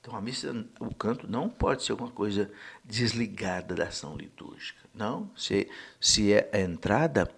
Então 0.01 0.15
a 0.15 0.21
missa, 0.21 0.53
o 0.79 0.93
canto 0.93 1.27
não 1.27 1.49
pode 1.49 1.83
ser 1.83 1.93
alguma 1.93 2.11
coisa 2.11 2.51
desligada 2.83 3.73
da 3.73 3.85
ação 3.85 4.15
litúrgica. 4.15 4.79
Não, 4.93 5.31
se, 5.35 5.67
se 5.99 6.31
é 6.31 6.49
a 6.53 6.59
entrada, 6.59 7.29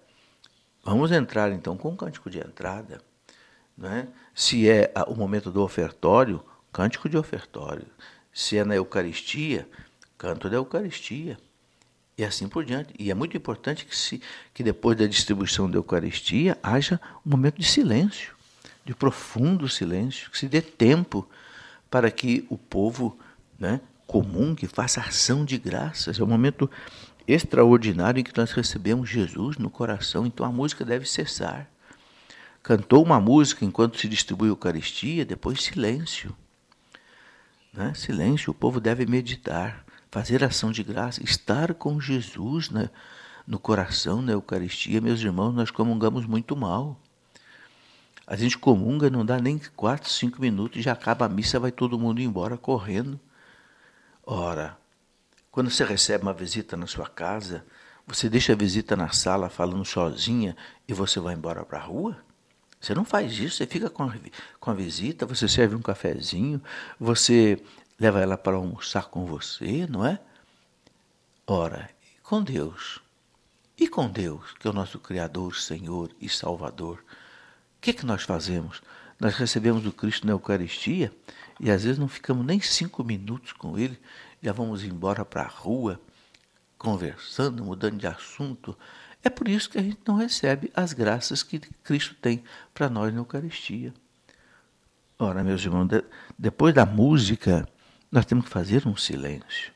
vamos 0.84 1.10
entrar 1.10 1.50
então 1.52 1.76
com 1.76 1.92
o 1.92 1.96
cântico 1.96 2.28
de 2.28 2.38
entrada. 2.38 3.00
Né? 3.76 4.08
Se 4.34 4.68
é 4.68 4.92
o 5.06 5.14
momento 5.14 5.50
do 5.50 5.62
ofertório, 5.62 6.44
cântico 6.72 7.08
de 7.08 7.16
ofertório. 7.16 7.86
Se 8.32 8.56
é 8.56 8.64
na 8.64 8.74
Eucaristia, 8.74 9.68
canto 10.16 10.48
da 10.48 10.56
Eucaristia. 10.56 11.38
E 12.16 12.24
assim 12.24 12.48
por 12.48 12.64
diante. 12.64 12.92
E 12.98 13.10
é 13.10 13.14
muito 13.14 13.36
importante 13.36 13.86
que, 13.86 13.96
se, 13.96 14.20
que 14.52 14.62
depois 14.62 14.96
da 14.96 15.06
distribuição 15.06 15.70
da 15.70 15.76
Eucaristia 15.76 16.58
haja 16.62 17.00
um 17.24 17.30
momento 17.30 17.60
de 17.60 17.66
silêncio, 17.66 18.34
de 18.84 18.94
profundo 18.94 19.68
silêncio, 19.68 20.30
que 20.30 20.38
se 20.38 20.48
dê 20.48 20.60
tempo 20.60 21.28
para 21.90 22.10
que 22.10 22.44
o 22.50 22.58
povo 22.58 23.18
né, 23.58 23.80
comum 24.06 24.54
que 24.54 24.66
faça 24.66 25.00
ação 25.00 25.44
de 25.44 25.56
graças. 25.58 26.18
É 26.18 26.22
um 26.22 26.26
momento 26.26 26.68
extraordinário 27.26 28.20
em 28.20 28.24
que 28.24 28.36
nós 28.36 28.50
recebemos 28.52 29.08
Jesus 29.08 29.56
no 29.56 29.70
coração, 29.70 30.26
então 30.26 30.44
a 30.44 30.50
música 30.50 30.84
deve 30.84 31.06
cessar 31.06 31.68
cantou 32.68 33.02
uma 33.02 33.18
música 33.18 33.64
enquanto 33.64 33.98
se 33.98 34.06
distribui 34.06 34.48
a 34.48 34.52
Eucaristia, 34.52 35.24
depois 35.24 35.62
silêncio. 35.62 36.36
Né? 37.78 37.94
Silêncio, 37.94 38.50
o 38.50 38.54
povo 38.54 38.80
deve 38.80 39.06
meditar, 39.06 39.84
fazer 40.10 40.42
ação 40.42 40.72
de 40.72 40.82
graça, 40.82 41.22
estar 41.22 41.72
com 41.74 42.00
Jesus 42.00 42.70
né? 42.70 42.90
no 43.46 43.56
coração, 43.56 44.20
na 44.20 44.32
Eucaristia. 44.32 45.00
Meus 45.00 45.20
irmãos, 45.20 45.52
nós 45.52 45.70
comungamos 45.70 46.26
muito 46.26 46.56
mal. 46.56 46.98
A 48.26 48.34
gente 48.34 48.58
comunga, 48.58 49.08
não 49.08 49.24
dá 49.24 49.38
nem 49.38 49.60
quatro, 49.76 50.10
cinco 50.10 50.40
minutos, 50.40 50.82
já 50.82 50.90
acaba 50.90 51.26
a 51.26 51.28
missa, 51.28 51.60
vai 51.60 51.70
todo 51.70 51.96
mundo 51.96 52.20
embora 52.20 52.56
correndo. 52.56 53.18
Ora, 54.26 54.76
quando 55.48 55.70
você 55.70 55.84
recebe 55.84 56.24
uma 56.24 56.34
visita 56.34 56.76
na 56.76 56.88
sua 56.88 57.08
casa, 57.08 57.64
você 58.04 58.28
deixa 58.28 58.54
a 58.54 58.56
visita 58.56 58.96
na 58.96 59.10
sala 59.10 59.48
falando 59.48 59.84
sozinha 59.84 60.56
e 60.88 60.92
você 60.92 61.20
vai 61.20 61.34
embora 61.34 61.64
para 61.64 61.78
a 61.78 61.82
rua? 61.82 62.16
Você 62.80 62.94
não 62.94 63.04
faz 63.04 63.32
isso, 63.38 63.56
você 63.56 63.66
fica 63.66 63.90
com 63.90 64.04
a, 64.04 64.14
com 64.60 64.70
a 64.70 64.74
visita, 64.74 65.26
você 65.26 65.48
serve 65.48 65.74
um 65.74 65.82
cafezinho, 65.82 66.62
você 66.98 67.60
leva 67.98 68.20
ela 68.20 68.38
para 68.38 68.56
almoçar 68.56 69.06
com 69.06 69.26
você, 69.26 69.86
não 69.88 70.06
é? 70.06 70.20
Ora, 71.46 71.90
com 72.22 72.42
Deus. 72.42 73.00
E 73.76 73.88
com 73.88 74.08
Deus, 74.08 74.54
que 74.58 74.66
é 74.66 74.70
o 74.70 74.74
nosso 74.74 74.98
Criador, 74.98 75.56
Senhor 75.56 76.10
e 76.20 76.28
Salvador. 76.28 76.98
O 76.98 77.80
que, 77.80 77.92
que 77.92 78.06
nós 78.06 78.22
fazemos? 78.22 78.82
Nós 79.20 79.34
recebemos 79.34 79.84
o 79.86 79.92
Cristo 79.92 80.26
na 80.26 80.32
Eucaristia 80.32 81.12
e 81.60 81.70
às 81.70 81.82
vezes 81.82 81.98
não 81.98 82.08
ficamos 82.08 82.44
nem 82.44 82.60
cinco 82.60 83.02
minutos 83.02 83.52
com 83.52 83.78
Ele, 83.78 83.98
já 84.42 84.52
vamos 84.52 84.84
embora 84.84 85.24
para 85.24 85.42
a 85.42 85.48
rua, 85.48 86.00
conversando, 86.76 87.64
mudando 87.64 87.98
de 87.98 88.06
assunto, 88.06 88.76
é 89.22 89.28
por 89.28 89.48
isso 89.48 89.68
que 89.68 89.78
a 89.78 89.82
gente 89.82 89.98
não 90.06 90.16
recebe 90.16 90.70
as 90.74 90.92
graças 90.92 91.42
que 91.42 91.58
Cristo 91.82 92.14
tem 92.14 92.42
para 92.72 92.88
nós 92.88 93.12
na 93.12 93.20
Eucaristia. 93.20 93.92
Ora, 95.18 95.42
meus 95.42 95.64
irmãos, 95.64 95.88
depois 96.38 96.72
da 96.72 96.86
música, 96.86 97.68
nós 98.10 98.24
temos 98.24 98.44
que 98.44 98.50
fazer 98.50 98.86
um 98.86 98.96
silêncio. 98.96 99.72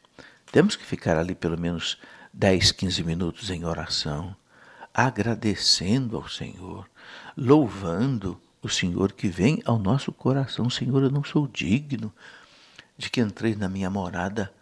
Temos 0.52 0.76
que 0.76 0.84
ficar 0.84 1.16
ali 1.16 1.34
pelo 1.34 1.58
menos 1.58 1.98
10, 2.32 2.72
15 2.72 3.02
minutos 3.02 3.50
em 3.50 3.64
oração, 3.64 4.36
agradecendo 4.94 6.16
ao 6.16 6.28
Senhor, 6.28 6.88
louvando 7.36 8.40
o 8.62 8.68
Senhor 8.68 9.12
que 9.12 9.28
vem 9.28 9.60
ao 9.64 9.78
nosso 9.78 10.12
coração. 10.12 10.70
Senhor, 10.70 11.02
eu 11.02 11.10
não 11.10 11.24
sou 11.24 11.48
digno 11.48 12.12
de 12.96 13.10
que 13.10 13.20
entreis 13.20 13.56
na 13.56 13.68
minha 13.68 13.90
morada 13.90 14.52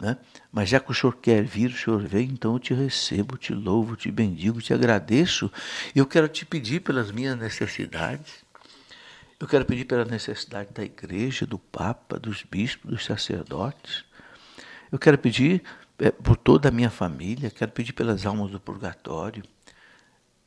né? 0.00 0.16
Mas 0.52 0.68
já 0.68 0.78
que 0.78 0.90
o 0.90 0.94
Senhor 0.94 1.16
quer 1.16 1.42
vir, 1.42 1.70
o 1.70 1.76
Senhor 1.76 2.00
vem, 2.00 2.28
então 2.30 2.54
eu 2.54 2.58
te 2.58 2.72
recebo, 2.72 3.36
te 3.36 3.52
louvo, 3.52 3.96
te 3.96 4.10
bendigo, 4.10 4.62
te 4.62 4.72
agradeço. 4.72 5.50
Eu 5.94 6.06
quero 6.06 6.28
te 6.28 6.46
pedir 6.46 6.80
pelas 6.80 7.10
minhas 7.10 7.36
necessidades. 7.36 8.44
Eu 9.40 9.46
quero 9.46 9.64
pedir 9.64 9.84
pela 9.84 10.04
necessidade 10.04 10.70
da 10.72 10.84
igreja, 10.84 11.46
do 11.46 11.58
Papa, 11.58 12.18
dos 12.18 12.42
bispos, 12.42 12.90
dos 12.90 13.04
sacerdotes. 13.04 14.04
Eu 14.90 14.98
quero 14.98 15.18
pedir 15.18 15.62
é, 15.98 16.10
por 16.10 16.36
toda 16.36 16.68
a 16.68 16.72
minha 16.72 16.90
família, 16.90 17.50
quero 17.50 17.72
pedir 17.72 17.92
pelas 17.92 18.24
almas 18.24 18.50
do 18.50 18.60
purgatório. 18.60 19.42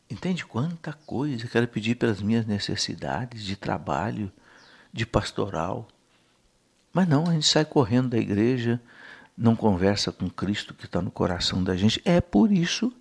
Entende 0.10 0.46
quanta 0.46 0.94
coisa? 1.06 1.46
Eu 1.46 1.50
quero 1.50 1.68
pedir 1.68 1.96
pelas 1.96 2.22
minhas 2.22 2.46
necessidades 2.46 3.44
de 3.44 3.56
trabalho, 3.56 4.32
de 4.92 5.06
pastoral. 5.06 5.88
Mas 6.94 7.08
não, 7.08 7.26
a 7.28 7.34
gente 7.34 7.48
sai 7.48 7.64
correndo 7.64 8.10
da 8.10 8.18
igreja, 8.18 8.82
não 9.38 9.56
conversa 9.56 10.12
com 10.12 10.30
Cristo 10.30 10.74
que 10.74 10.86
está 10.86 11.02
no 11.02 11.12
coração 11.12 11.64
da 11.64 11.76
gente. 11.76 12.02
É 12.06 12.22
por 12.22 12.52
isso 12.52 12.94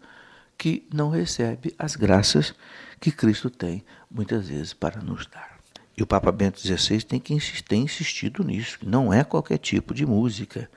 que 0.56 0.86
não 0.92 1.10
recebe 1.10 1.74
as 1.78 1.96
graças 1.96 2.54
que 3.00 3.10
Cristo 3.10 3.48
tem 3.48 3.84
muitas 4.10 4.48
vezes 4.48 4.74
para 4.74 5.00
nos 5.00 5.26
dar. 5.26 5.58
E 5.96 6.02
o 6.02 6.06
Papa 6.06 6.30
Bento 6.30 6.60
XVI 6.60 7.02
tem 7.02 7.20
que 7.20 7.34
insistir, 7.34 7.74
insistido 7.74 8.44
nisso. 8.44 8.78
Não 8.82 9.12
é 9.12 9.24
qualquer 9.24 9.58
tipo 9.58 9.92
de 9.92 10.06
música, 10.06 10.70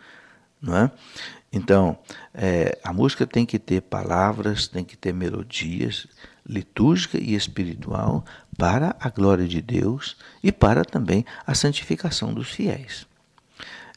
não 0.61 0.75
é? 0.75 0.91
Então, 1.51 1.97
é, 2.33 2.79
a 2.83 2.91
música 2.91 3.27
tem 3.27 3.45
que 3.45 3.59
ter 3.59 3.81
palavras, 3.81 4.67
tem 4.67 4.83
que 4.83 4.97
ter 4.97 5.13
melodias, 5.13 6.07
litúrgica 6.45 7.17
e 7.17 7.35
espiritual 7.35 8.25
para 8.57 8.95
a 8.99 9.09
glória 9.09 9.47
de 9.47 9.61
Deus 9.61 10.17
e 10.41 10.51
para 10.51 10.83
também 10.83 11.25
a 11.45 11.53
santificação 11.53 12.33
dos 12.33 12.49
fiéis. 12.49 13.05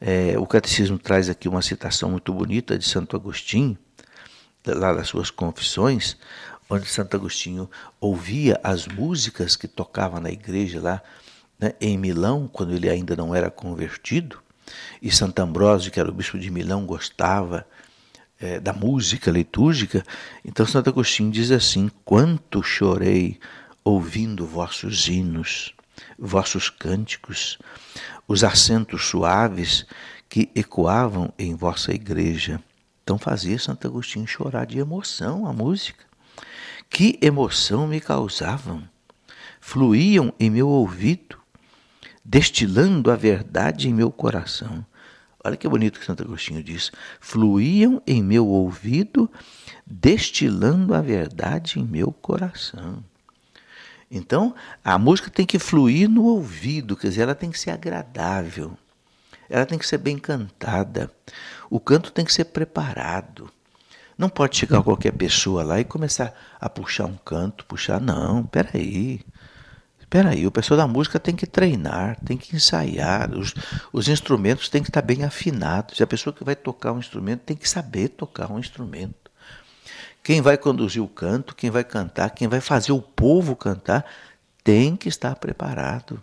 É, 0.01 0.39
o 0.39 0.47
Catecismo 0.47 0.99
traz 0.99 1.29
aqui 1.29 1.49
uma 1.49 1.63
citação 1.63 2.11
muito 2.11 2.33
bonita 2.33 2.79
de 2.79 2.85
Santo 2.85 3.17
Agostinho, 3.17 3.77
lá 4.67 4.93
das 4.93 5.09
suas 5.09 5.31
confissões, 5.31 6.17
onde 6.69 6.87
Santo 6.87 7.17
Agostinho 7.17 7.71
ouvia 8.01 8.61
as 8.63 8.87
músicas 8.87 9.57
que 9.57 9.69
tocava 9.69 10.21
na 10.21 10.31
igreja 10.31 10.81
lá 10.81 11.03
né, 11.59 11.73
em 11.81 11.97
Milão, 11.97 12.49
quando 12.49 12.75
ele 12.75 12.89
ainda 12.89 13.17
não 13.17 13.35
era 13.35 13.51
convertido, 13.51 14.41
e 15.01 15.11
Santo 15.11 15.41
Ambrósio, 15.41 15.93
que 15.93 16.01
era 16.01 16.11
o 16.11 16.13
bispo 16.13 16.39
de 16.39 16.51
Milão, 16.51 16.85
gostava 16.85 17.67
é, 18.41 18.61
da 18.61 18.73
música 18.73 19.31
litúrgica. 19.31 20.05
Então 20.45 20.67
Santo 20.67 20.91
Agostinho 20.91 21.31
diz 21.31 21.51
assim: 21.51 21.91
Quanto 22.05 22.63
chorei 22.63 23.39
ouvindo 23.85 24.45
vossos 24.45 25.07
hinos, 25.09 25.73
vossos 26.19 26.69
cânticos, 26.69 27.59
os 28.27 28.43
acentos 28.45 29.07
suaves 29.07 29.87
que 30.29 30.51
ecoavam 30.55 31.33
em 31.39 31.55
vossa 31.55 31.93
igreja. 31.93 32.61
Então 33.03 33.19
fazia 33.19 33.59
Santo 33.59 33.87
Agostinho 33.87 34.27
chorar 34.27 34.67
de 34.67 34.79
emoção 34.79 35.47
a 35.47 35.53
música. 35.53 36.05
Que 36.91 37.19
emoção 37.23 37.87
me 37.87 38.01
causavam! 38.01 38.83
Fluíam 39.61 40.33
em 40.39 40.49
meu 40.49 40.69
ouvido, 40.69 41.39
destilando 42.25 43.11
a 43.11 43.17
verdade 43.17 43.89
em 43.89 43.95
meu 43.95 44.13
coração. 44.13 44.85
Olha 45.43 45.57
que 45.57 45.69
bonito 45.69 45.99
que 46.01 46.07
Santo 46.07 46.25
Agostinho 46.25 46.63
diz. 46.63 46.91
Fluíam 47.21 48.03
em 48.07 48.23
meu 48.23 48.47
ouvido, 48.47 49.31
destilando 49.87 50.95
a 50.95 51.01
verdade 51.01 51.79
em 51.79 51.85
meu 51.85 52.11
coração. 52.11 53.03
Então, 54.11 54.55
a 54.85 54.99
música 54.99 55.31
tem 55.31 55.45
que 55.45 55.59
fluir 55.59 56.09
no 56.09 56.25
ouvido, 56.25 56.97
quer 56.97 57.09
dizer, 57.09 57.23
ela 57.23 57.35
tem 57.35 57.51
que 57.51 57.59
ser 57.59 57.71
agradável. 57.71 58.77
Ela 59.49 59.67
tem 59.67 59.79
que 59.79 59.87
ser 59.87 59.99
bem 59.99 60.19
cantada. 60.19 61.11
O 61.71 61.79
canto 61.81 62.13
tem 62.13 62.25
que 62.25 62.33
ser 62.33 62.47
preparado. 62.47 63.51
Não 64.19 64.29
pode 64.29 64.57
chegar 64.57 64.83
qualquer 64.83 65.13
pessoa 65.13 65.63
lá 65.63 65.79
e 65.79 65.85
começar 65.85 66.35
a 66.61 66.69
puxar 66.69 67.05
um 67.05 67.17
canto, 67.17 67.67
puxar. 67.67 68.01
Não, 68.01 68.45
peraí. 68.47 69.21
Peraí, 70.09 70.47
o 70.47 70.53
pessoal 70.53 70.79
da 70.79 70.87
música 70.87 71.19
tem 71.19 71.35
que 71.35 71.47
treinar, 71.47 72.19
tem 72.25 72.37
que 72.39 72.55
ensaiar, 72.55 73.37
os, 73.37 73.53
os 73.93 74.09
instrumentos 74.09 74.69
têm 74.69 74.83
que 74.83 74.89
estar 74.89 75.03
bem 75.03 75.25
afinados. 75.25 76.01
A 76.01 76.07
pessoa 76.07 76.33
que 76.33 76.45
vai 76.45 76.55
tocar 76.55 76.93
um 76.93 76.99
instrumento 76.99 77.41
tem 77.41 77.57
que 77.57 77.69
saber 77.69 78.11
tocar 78.11 78.51
um 78.51 78.59
instrumento. 78.59 79.26
Quem 80.27 80.41
vai 80.41 80.59
conduzir 80.59 81.01
o 81.01 81.07
canto, 81.07 81.55
quem 81.55 81.71
vai 81.71 81.85
cantar, 81.85 82.31
quem 82.31 82.49
vai 82.49 82.61
fazer 82.61 82.91
o 82.91 83.01
povo 83.01 83.55
cantar, 83.55 84.05
tem 84.65 84.97
que 84.97 85.09
estar 85.09 85.37
preparado. 85.37 86.21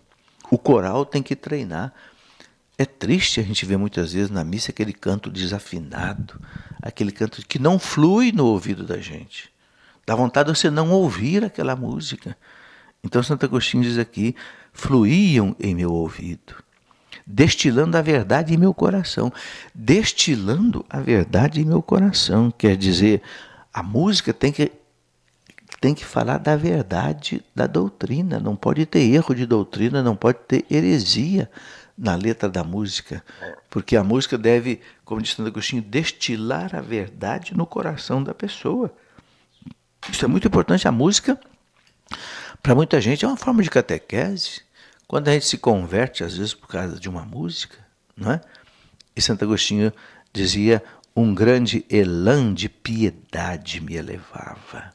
O 0.51 0.57
coral 0.57 1.05
tem 1.05 1.23
que 1.23 1.37
treinar. 1.37 1.93
É 2.77 2.83
triste 2.83 3.39
a 3.39 3.43
gente 3.43 3.65
ver 3.65 3.77
muitas 3.77 4.11
vezes 4.11 4.29
na 4.29 4.43
missa 4.43 4.71
aquele 4.71 4.91
canto 4.91 5.31
desafinado, 5.31 6.37
aquele 6.81 7.13
canto 7.13 7.47
que 7.47 7.57
não 7.57 7.79
flui 7.79 8.33
no 8.33 8.45
ouvido 8.45 8.83
da 8.83 8.97
gente. 8.97 9.49
Dá 10.05 10.13
vontade 10.15 10.51
de 10.51 10.59
você 10.59 10.69
não 10.69 10.91
ouvir 10.91 11.45
aquela 11.45 11.73
música. 11.73 12.35
Então 13.01 13.23
Santo 13.23 13.45
Agostinho 13.45 13.83
diz 13.83 13.97
aqui: 13.97 14.35
fluíam 14.73 15.55
em 15.57 15.73
meu 15.73 15.93
ouvido, 15.93 16.55
destilando 17.25 17.95
a 17.95 18.01
verdade 18.01 18.53
em 18.53 18.57
meu 18.57 18.73
coração. 18.73 19.31
Destilando 19.73 20.85
a 20.89 20.99
verdade 20.99 21.61
em 21.61 21.65
meu 21.65 21.81
coração, 21.81 22.51
quer 22.51 22.75
dizer, 22.75 23.21
a 23.73 23.81
música 23.81 24.33
tem 24.33 24.51
que, 24.51 24.71
tem 25.81 25.95
que 25.95 26.05
falar 26.05 26.37
da 26.37 26.55
verdade 26.55 27.43
da 27.55 27.65
doutrina, 27.65 28.39
não 28.39 28.55
pode 28.55 28.85
ter 28.85 28.99
erro 28.99 29.33
de 29.33 29.45
doutrina, 29.45 30.03
não 30.03 30.15
pode 30.15 30.39
ter 30.47 30.65
heresia 30.69 31.49
na 31.97 32.15
letra 32.15 32.49
da 32.49 32.63
música, 32.63 33.23
porque 33.69 33.95
a 33.95 34.03
música 34.03 34.37
deve, 34.37 34.81
como 35.03 35.21
disse 35.21 35.35
Santo 35.35 35.47
Agostinho, 35.47 35.81
destilar 35.81 36.75
a 36.75 36.81
verdade 36.81 37.55
no 37.55 37.65
coração 37.65 38.23
da 38.23 38.33
pessoa. 38.33 38.93
Isso 40.09 40.25
é 40.25 40.27
muito 40.27 40.47
importante. 40.47 40.87
A 40.87 40.91
música, 40.91 41.39
para 42.61 42.75
muita 42.75 42.99
gente, 42.99 43.23
é 43.23 43.27
uma 43.27 43.37
forma 43.37 43.61
de 43.61 43.69
catequese. 43.69 44.61
Quando 45.07 45.27
a 45.29 45.33
gente 45.33 45.45
se 45.45 45.57
converte, 45.57 46.23
às 46.23 46.35
vezes, 46.35 46.53
por 46.53 46.67
causa 46.67 46.99
de 46.99 47.07
uma 47.07 47.23
música, 47.23 47.77
não 48.17 48.31
é? 48.31 48.41
E 49.15 49.21
Santo 49.21 49.45
Agostinho 49.45 49.93
dizia: 50.33 50.83
um 51.15 51.33
grande 51.33 51.85
elan 51.89 52.53
de 52.53 52.67
piedade 52.67 53.79
me 53.79 53.95
elevava. 53.95 54.93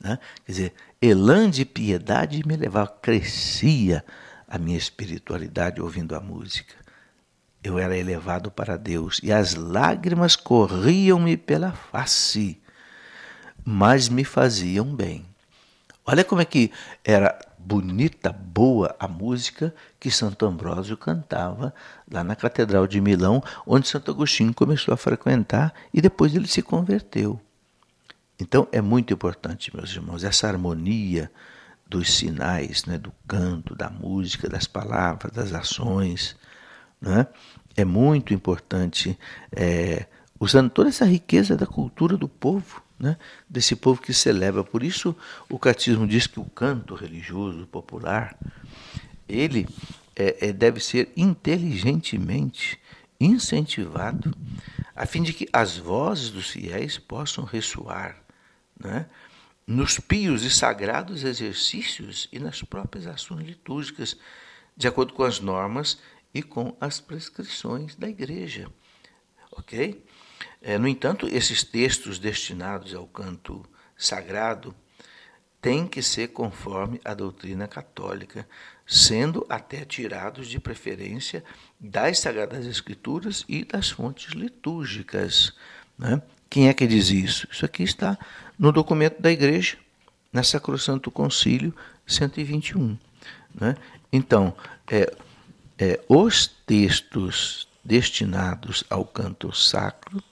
Né? 0.00 0.18
Quer 0.44 0.52
dizer, 0.52 0.74
elan 1.00 1.50
de 1.50 1.64
piedade 1.64 2.46
me 2.46 2.56
levava, 2.56 2.88
crescia 2.88 4.04
a 4.48 4.58
minha 4.58 4.76
espiritualidade 4.76 5.80
ouvindo 5.80 6.14
a 6.14 6.20
música. 6.20 6.74
Eu 7.62 7.78
era 7.78 7.96
elevado 7.96 8.50
para 8.50 8.76
Deus 8.76 9.20
e 9.22 9.32
as 9.32 9.54
lágrimas 9.54 10.36
corriam-me 10.36 11.36
pela 11.36 11.72
face, 11.72 12.60
mas 13.64 14.08
me 14.08 14.24
faziam 14.24 14.84
bem. 14.94 15.24
Olha 16.04 16.22
como 16.22 16.40
é 16.40 16.44
que 16.44 16.70
era 17.04 17.36
bonita, 17.66 18.32
boa 18.32 18.94
a 18.96 19.08
música 19.08 19.74
que 19.98 20.08
Santo 20.08 20.46
Ambrósio 20.46 20.96
cantava 20.96 21.74
lá 22.08 22.22
na 22.22 22.36
Catedral 22.36 22.86
de 22.86 23.00
Milão, 23.00 23.42
onde 23.66 23.88
Santo 23.88 24.12
Agostinho 24.12 24.54
começou 24.54 24.94
a 24.94 24.96
frequentar 24.96 25.74
e 25.92 26.00
depois 26.00 26.32
ele 26.32 26.46
se 26.46 26.62
converteu. 26.62 27.40
Então 28.38 28.68
é 28.70 28.80
muito 28.80 29.12
importante, 29.12 29.74
meus 29.74 29.90
irmãos, 29.90 30.22
essa 30.22 30.46
harmonia 30.46 31.28
dos 31.88 32.14
sinais, 32.14 32.84
né, 32.84 32.98
do 32.98 33.12
canto, 33.26 33.74
da 33.74 33.90
música, 33.90 34.48
das 34.48 34.68
palavras, 34.68 35.32
das 35.32 35.52
ações. 35.52 36.36
Né? 37.00 37.26
É 37.76 37.84
muito 37.84 38.32
importante, 38.32 39.18
é, 39.50 40.06
usando 40.38 40.70
toda 40.70 40.88
essa 40.88 41.04
riqueza 41.04 41.56
da 41.56 41.66
cultura 41.66 42.16
do 42.16 42.28
povo 42.28 42.85
né, 42.98 43.16
desse 43.48 43.76
povo 43.76 44.00
que 44.00 44.12
celebra. 44.12 44.64
Por 44.64 44.82
isso 44.82 45.14
o 45.48 45.58
catecismo 45.58 46.06
diz 46.06 46.26
que 46.26 46.40
o 46.40 46.44
canto 46.44 46.94
religioso 46.94 47.66
popular, 47.66 48.38
ele 49.28 49.66
é, 50.14 50.48
é, 50.48 50.52
deve 50.52 50.80
ser 50.80 51.12
inteligentemente 51.16 52.80
incentivado, 53.20 54.34
a 54.94 55.06
fim 55.06 55.22
de 55.22 55.32
que 55.32 55.48
as 55.52 55.76
vozes 55.76 56.30
dos 56.30 56.50
fiéis 56.50 56.98
possam 56.98 57.44
ressoar 57.44 58.16
né, 58.78 59.06
nos 59.66 59.98
pios 59.98 60.42
e 60.42 60.50
sagrados 60.50 61.24
exercícios 61.24 62.28
e 62.32 62.38
nas 62.38 62.62
próprias 62.62 63.06
ações 63.06 63.46
litúrgicas, 63.46 64.16
de 64.76 64.86
acordo 64.86 65.12
com 65.12 65.22
as 65.22 65.40
normas 65.40 65.98
e 66.32 66.42
com 66.42 66.76
as 66.80 67.00
prescrições 67.00 67.94
da 67.94 68.08
igreja. 68.08 68.70
Ok? 69.52 70.02
É, 70.68 70.78
no 70.78 70.88
entanto, 70.88 71.28
esses 71.28 71.62
textos 71.62 72.18
destinados 72.18 72.92
ao 72.92 73.06
canto 73.06 73.64
sagrado 73.96 74.74
têm 75.62 75.86
que 75.86 76.02
ser 76.02 76.28
conforme 76.32 77.00
a 77.04 77.14
doutrina 77.14 77.68
católica, 77.68 78.44
sendo 78.84 79.46
até 79.48 79.84
tirados 79.84 80.48
de 80.48 80.58
preferência 80.58 81.44
das 81.78 82.18
Sagradas 82.18 82.66
Escrituras 82.66 83.44
e 83.48 83.64
das 83.64 83.90
fontes 83.90 84.32
litúrgicas. 84.32 85.54
Né? 85.96 86.20
Quem 86.50 86.68
é 86.68 86.74
que 86.74 86.84
diz 86.84 87.10
isso? 87.10 87.46
Isso 87.48 87.64
aqui 87.64 87.84
está 87.84 88.18
no 88.58 88.72
documento 88.72 89.22
da 89.22 89.30
Igreja, 89.30 89.78
na 90.32 90.42
Sacrosanto 90.42 91.12
Concílio 91.12 91.72
121. 92.08 92.98
Né? 93.54 93.76
Então, 94.12 94.52
é, 94.90 95.14
é, 95.78 96.00
os 96.08 96.48
textos 96.66 97.68
destinados 97.86 98.84
ao 98.90 99.04
canto 99.04 99.54
sacro 99.54 100.22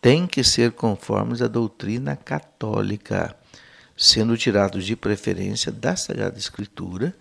têm 0.00 0.26
que 0.26 0.44
ser 0.44 0.72
conformes 0.72 1.40
à 1.40 1.48
doutrina 1.48 2.16
católica, 2.16 3.34
sendo 3.96 4.36
tirados 4.36 4.84
de 4.84 4.94
preferência 4.94 5.72
da 5.72 5.96
Sagrada 5.96 6.38
Escritura 6.38 7.16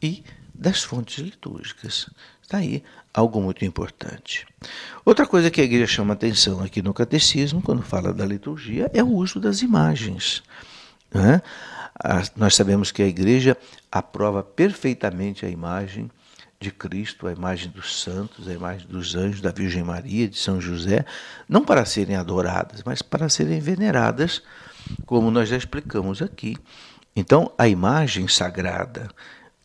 e 0.00 0.22
das 0.54 0.82
fontes 0.82 1.18
litúrgicas. 1.18 2.08
Está 2.40 2.58
aí 2.58 2.84
algo 3.12 3.40
muito 3.40 3.64
importante. 3.64 4.46
Outra 5.04 5.26
coisa 5.26 5.50
que 5.50 5.60
a 5.60 5.64
igreja 5.64 5.86
chama 5.86 6.12
atenção 6.12 6.62
aqui 6.62 6.82
no 6.82 6.94
catecismo, 6.94 7.62
quando 7.62 7.82
fala 7.82 8.12
da 8.12 8.26
liturgia, 8.26 8.90
é 8.94 9.02
o 9.02 9.08
uso 9.08 9.40
das 9.40 9.62
imagens. 9.62 10.42
Né? 11.12 11.42
Nós 12.36 12.54
sabemos 12.54 12.92
que 12.92 13.02
a 13.02 13.06
igreja 13.06 13.56
aprova 13.90 14.42
perfeitamente 14.42 15.44
a 15.44 15.48
imagem 15.48 16.10
de 16.62 16.70
Cristo, 16.70 17.26
a 17.26 17.32
imagem 17.32 17.70
dos 17.70 18.00
santos, 18.00 18.48
a 18.48 18.52
imagem 18.52 18.86
dos 18.86 19.14
anjos, 19.14 19.40
da 19.40 19.50
Virgem 19.50 19.82
Maria, 19.82 20.28
de 20.28 20.38
São 20.38 20.60
José, 20.60 21.04
não 21.48 21.64
para 21.64 21.84
serem 21.84 22.16
adoradas, 22.16 22.82
mas 22.84 23.02
para 23.02 23.28
serem 23.28 23.60
veneradas, 23.60 24.42
como 25.04 25.30
nós 25.30 25.48
já 25.48 25.56
explicamos 25.56 26.22
aqui. 26.22 26.56
Então, 27.14 27.52
a 27.58 27.68
imagem 27.68 28.28
sagrada, 28.28 29.10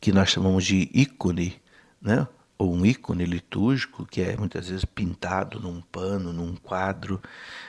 que 0.01 0.11
nós 0.11 0.29
chamamos 0.29 0.65
de 0.65 0.89
ícone, 0.93 1.61
né? 2.01 2.27
ou 2.57 2.73
um 2.73 2.85
ícone 2.85 3.23
litúrgico, 3.23 4.05
que 4.05 4.21
é 4.21 4.35
muitas 4.35 4.67
vezes 4.67 4.83
pintado 4.83 5.59
num 5.59 5.79
pano, 5.79 6.33
num 6.33 6.55
quadro, 6.55 7.21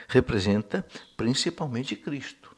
representa 0.07 0.85
principalmente 1.15 1.95
Cristo. 1.95 2.49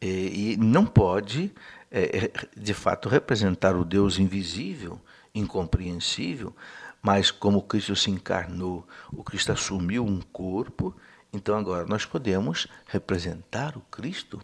E, 0.00 0.56
não 0.58 0.86
pode, 0.86 1.52
é, 1.90 2.30
de 2.56 2.72
fato, 2.72 3.08
representar 3.08 3.76
o 3.76 3.84
Deus 3.84 4.18
invisível, 4.18 5.00
incompreensível, 5.34 6.54
mas 7.02 7.30
como 7.30 7.62
Cristo 7.62 7.96
se 7.96 8.10
encarnou, 8.10 8.86
o 9.12 9.24
Cristo 9.24 9.52
assumiu 9.52 10.04
um 10.04 10.20
corpo, 10.20 10.94
então 11.32 11.56
agora 11.56 11.86
nós 11.86 12.04
podemos 12.04 12.66
representar 12.86 13.76
o 13.76 13.80
Cristo 13.80 14.40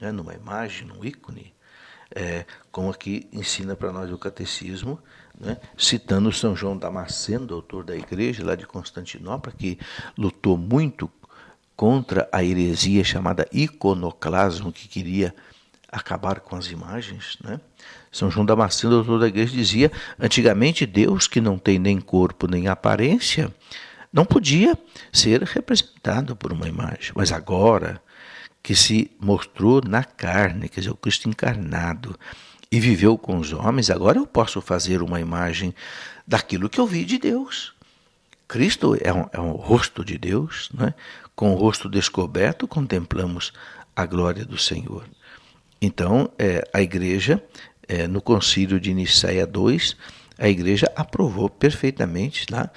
né, 0.00 0.10
numa 0.10 0.34
imagem, 0.34 0.86
num 0.86 1.04
ícone, 1.04 1.52
é, 2.12 2.44
como 2.72 2.90
aqui 2.90 3.28
ensina 3.32 3.76
para 3.76 3.92
nós 3.92 4.10
o 4.10 4.18
catecismo, 4.18 4.98
né, 5.38 5.58
citando 5.76 6.32
São 6.32 6.56
João 6.56 6.76
Damasceno, 6.76 7.46
doutor 7.46 7.84
da 7.84 7.96
igreja 7.96 8.44
lá 8.44 8.54
de 8.54 8.66
Constantinopla, 8.66 9.52
que 9.52 9.78
lutou 10.16 10.56
muito 10.56 11.10
contra 11.76 12.28
a 12.32 12.42
heresia 12.42 13.04
chamada 13.04 13.48
iconoclasmo, 13.52 14.72
que 14.72 14.88
queria 14.88 15.34
acabar 15.90 16.40
com 16.40 16.56
as 16.56 16.70
imagens. 16.70 17.36
Né? 17.42 17.60
São 18.12 18.30
João 18.30 18.46
Damasceno, 18.46 18.94
doutor 18.94 19.20
da 19.20 19.28
igreja, 19.28 19.52
dizia: 19.52 19.90
antigamente 20.18 20.86
Deus, 20.86 21.26
que 21.26 21.40
não 21.40 21.58
tem 21.58 21.78
nem 21.78 22.00
corpo 22.00 22.46
nem 22.46 22.68
aparência, 22.68 23.52
não 24.12 24.24
podia 24.24 24.78
ser 25.12 25.42
representado 25.42 26.36
por 26.36 26.52
uma 26.52 26.68
imagem. 26.68 27.12
Mas 27.14 27.32
agora 27.32 28.00
que 28.62 28.74
se 28.74 29.10
mostrou 29.18 29.80
na 29.86 30.04
carne, 30.04 30.68
quer 30.68 30.80
dizer, 30.80 30.92
o 30.92 30.96
Cristo 30.96 31.28
encarnado, 31.28 32.18
e 32.70 32.78
viveu 32.78 33.18
com 33.18 33.38
os 33.38 33.52
homens, 33.52 33.90
agora 33.90 34.18
eu 34.18 34.26
posso 34.26 34.60
fazer 34.60 35.02
uma 35.02 35.20
imagem 35.20 35.74
daquilo 36.26 36.68
que 36.68 36.78
eu 36.78 36.86
vi 36.86 37.04
de 37.04 37.18
Deus. 37.18 37.74
Cristo 38.46 38.96
é 39.00 39.12
um, 39.12 39.26
é 39.32 39.40
um 39.40 39.52
rosto 39.52 40.04
de 40.04 40.16
Deus, 40.16 40.70
né? 40.72 40.94
com 41.34 41.52
o 41.52 41.56
rosto 41.56 41.88
descoberto, 41.88 42.68
contemplamos 42.68 43.52
a 43.96 44.06
glória 44.06 44.44
do 44.44 44.58
Senhor. 44.58 45.04
Então, 45.80 46.30
é, 46.38 46.68
a 46.72 46.82
igreja, 46.82 47.42
é, 47.88 48.06
no 48.06 48.20
concílio 48.20 48.78
de 48.78 48.92
Nicéia 48.92 49.48
II, 49.52 49.80
a 50.38 50.48
igreja 50.48 50.90
aprovou 50.94 51.48
perfeitamente, 51.48 52.46
né? 52.50 52.68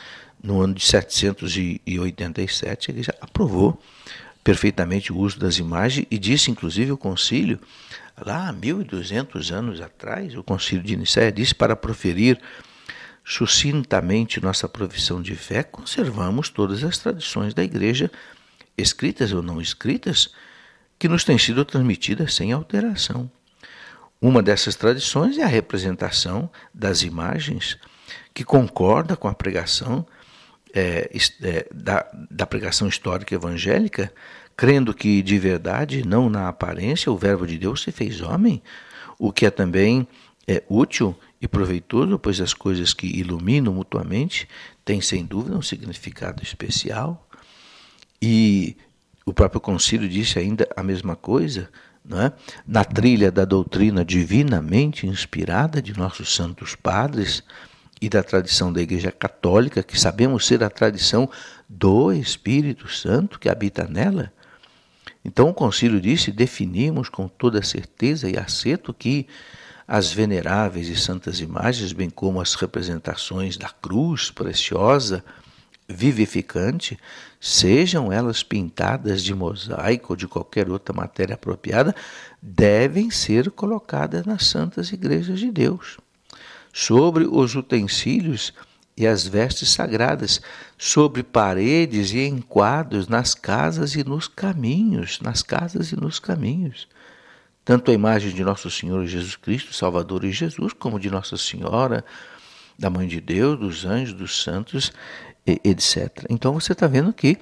no 0.42 0.62
ano 0.62 0.74
de 0.74 0.84
787, 0.84 2.90
a 2.90 2.92
igreja 2.92 3.16
aprovou 3.22 3.80
perfeitamente 4.44 5.14
o 5.14 5.18
uso 5.18 5.40
das 5.40 5.58
imagens 5.58 6.06
e 6.12 6.18
disse, 6.18 6.52
inclusive, 6.52 6.92
o 6.92 6.98
concílio, 6.98 7.60
lá 8.18 8.50
há 8.50 8.54
1.200 8.54 9.52
anos 9.52 9.80
atrás, 9.80 10.36
o 10.36 10.44
concílio 10.44 10.84
de 10.84 10.98
Nicéia 10.98 11.32
disse 11.32 11.56
para 11.56 11.76
proferir 11.76 12.40
sucintamente 13.24 14.42
nossa 14.42 14.68
profissão 14.68 15.22
de 15.22 15.34
fé, 15.34 15.64
conservamos 15.64 16.50
todas 16.50 16.84
as 16.84 16.98
tradições 16.98 17.54
da 17.54 17.64
igreja, 17.64 18.12
escritas 18.78 19.32
ou 19.32 19.42
não 19.42 19.62
escritas, 19.62 20.32
que 21.04 21.10
nos 21.10 21.26
têm 21.26 21.38
sido 21.38 21.66
transmitidas 21.66 22.34
sem 22.34 22.54
alteração. 22.54 23.30
Uma 24.22 24.42
dessas 24.42 24.74
tradições 24.74 25.38
é 25.38 25.44
a 25.44 25.48
representação 25.48 26.50
das 26.74 27.02
imagens, 27.02 27.78
que 28.34 28.46
concorda 28.46 29.18
com 29.18 29.28
a 29.28 29.34
pregação 29.34 30.08
é, 30.74 31.12
é, 31.42 31.68
da, 31.74 32.10
da 32.32 32.46
pregação 32.46 32.88
histórica 32.88 33.36
evangélica, 33.36 34.14
crendo 34.56 34.94
que 34.94 35.22
de 35.22 35.38
verdade, 35.38 36.08
não 36.08 36.30
na 36.30 36.48
aparência, 36.48 37.12
o 37.12 37.18
Verbo 37.18 37.46
de 37.46 37.58
Deus 37.58 37.84
se 37.84 37.92
fez 37.92 38.22
homem, 38.22 38.64
o 39.20 39.30
que 39.34 39.46
é 39.46 39.52
também 39.52 40.08
é, 40.48 40.64
útil 40.70 41.14
e 41.42 41.50
proveitoso, 41.50 42.18
pois 42.18 42.40
as 42.40 42.54
coisas 42.54 42.94
que 42.94 43.08
iluminam 43.08 43.74
mutuamente 43.74 44.48
têm 44.86 45.02
sem 45.02 45.26
dúvida 45.26 45.58
um 45.58 45.62
significado 45.62 46.42
especial. 46.42 47.28
E 48.22 48.78
o 49.26 49.34
próprio 49.34 49.62
concílio 49.62 50.08
disse 50.08 50.38
ainda 50.38 50.68
a 50.76 50.84
mesma 50.84 51.16
coisa, 51.16 51.70
não 52.04 52.22
é? 52.22 52.34
na 52.68 52.84
trilha 52.84 53.32
da 53.32 53.46
doutrina 53.46 54.04
divinamente 54.04 55.08
inspirada 55.08 55.82
de 55.82 55.98
nossos 55.98 56.36
santos 56.36 56.76
padres 56.76 57.44
e 58.02 58.10
da 58.10 58.22
tradição 58.22 58.74
da 58.74 58.82
Igreja 58.82 59.12
Católica, 59.12 59.82
que 59.82 59.98
sabemos 59.98 60.46
ser 60.46 60.62
a 60.64 60.70
tradição 60.70 61.30
do 61.70 62.12
Espírito 62.12 62.92
Santo 62.92 63.40
que 63.40 63.48
habita 63.48 63.88
nela. 63.88 64.32
Então 65.24 65.50
o 65.50 65.54
concílio 65.54 66.02
disse: 66.02 66.32
definimos 66.32 67.08
com 67.08 67.30
toda 67.30 67.62
certeza 67.62 68.30
e 68.30 68.38
acerto 68.38 68.94
que 68.94 69.26
as 69.88 70.12
veneráveis 70.12 70.88
e 70.90 70.96
santas 70.96 71.40
imagens, 71.40 71.94
bem 71.94 72.10
como 72.10 72.42
as 72.42 72.56
representações 72.56 73.58
da 73.58 73.70
cruz 73.70 74.32
preciosa, 74.32 75.24
vivificante, 75.88 76.98
sejam 77.40 78.12
elas 78.12 78.44
pintadas 78.44 79.24
de 79.24 79.34
mosaico 79.34 80.14
ou 80.14 80.18
de 80.18 80.28
qualquer 80.28 80.70
outra 80.70 80.96
matéria 80.96 81.36
apropriada, 81.36 81.96
devem 82.42 83.12
ser 83.12 83.52
colocadas 83.52 84.26
nas 84.26 84.46
santas 84.46 84.92
igrejas 84.92 85.40
de 85.40 85.52
Deus. 85.52 85.98
Sobre 86.72 87.26
os 87.26 87.56
utensílios 87.56 88.54
e 88.96 89.06
as 89.08 89.28
vestes 89.28 89.70
sagradas, 89.70 90.42
sobre 90.78 91.24
paredes 91.24 92.12
e 92.14 92.26
enquadros 92.26 93.08
nas 93.08 93.34
casas 93.34 93.96
e 93.96 94.04
nos 94.04 94.28
caminhos, 94.28 95.20
nas 95.22 95.44
casas 95.44 95.92
e 95.92 95.96
nos 95.96 96.20
caminhos 96.20 96.88
tanto 97.66 97.92
a 97.92 97.94
imagem 97.94 98.32
de 98.34 98.44
Nosso 98.44 98.70
Senhor 98.70 99.06
Jesus 99.06 99.36
Cristo, 99.36 99.74
Salvador 99.74 100.26
e 100.26 100.32
Jesus, 100.32 100.74
como 100.74 101.00
de 101.00 101.10
Nossa 101.10 101.38
Senhora, 101.38 102.04
da 102.84 102.90
Mãe 102.90 103.08
de 103.08 103.22
Deus, 103.22 103.58
dos 103.58 103.86
anjos, 103.86 104.14
dos 104.14 104.44
santos, 104.44 104.92
etc. 105.46 106.26
Então 106.30 106.54
você 106.54 106.74
está 106.74 106.86
vendo 106.86 107.14
que 107.14 107.38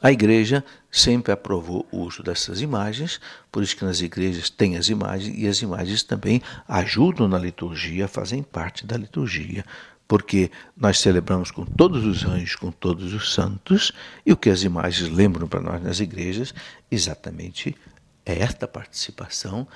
a 0.00 0.10
igreja 0.10 0.64
sempre 0.90 1.32
aprovou 1.32 1.84
o 1.90 1.98
uso 1.98 2.22
dessas 2.22 2.62
imagens, 2.62 3.20
por 3.50 3.62
isso 3.62 3.76
que 3.76 3.84
nas 3.84 4.00
igrejas 4.00 4.48
tem 4.48 4.76
as 4.76 4.88
imagens 4.88 5.36
e 5.36 5.46
as 5.46 5.60
imagens 5.60 6.04
também 6.04 6.40
ajudam 6.66 7.26
na 7.26 7.38
liturgia, 7.38 8.06
fazem 8.06 8.42
parte 8.42 8.86
da 8.86 8.96
liturgia, 8.96 9.64
porque 10.06 10.50
nós 10.76 11.00
celebramos 11.00 11.50
com 11.50 11.64
todos 11.64 12.04
os 12.04 12.24
anjos, 12.24 12.54
com 12.54 12.70
todos 12.70 13.12
os 13.12 13.34
santos, 13.34 13.92
e 14.24 14.32
o 14.32 14.36
que 14.36 14.48
as 14.48 14.62
imagens 14.62 15.10
lembram 15.10 15.46
para 15.46 15.60
nós 15.60 15.82
nas 15.82 16.00
igrejas, 16.00 16.54
exatamente 16.90 17.76
é 18.24 18.38
esta 18.38 18.68
participação 18.68 19.66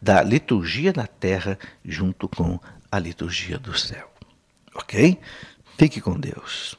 da 0.00 0.22
liturgia 0.22 0.92
na 0.94 1.06
terra 1.06 1.58
junto 1.84 2.28
com 2.28 2.60
a 2.94 2.98
liturgia 3.00 3.58
do 3.58 3.76
céu. 3.76 4.08
Ok? 4.72 5.18
Fique 5.76 6.00
com 6.00 6.18
Deus. 6.18 6.78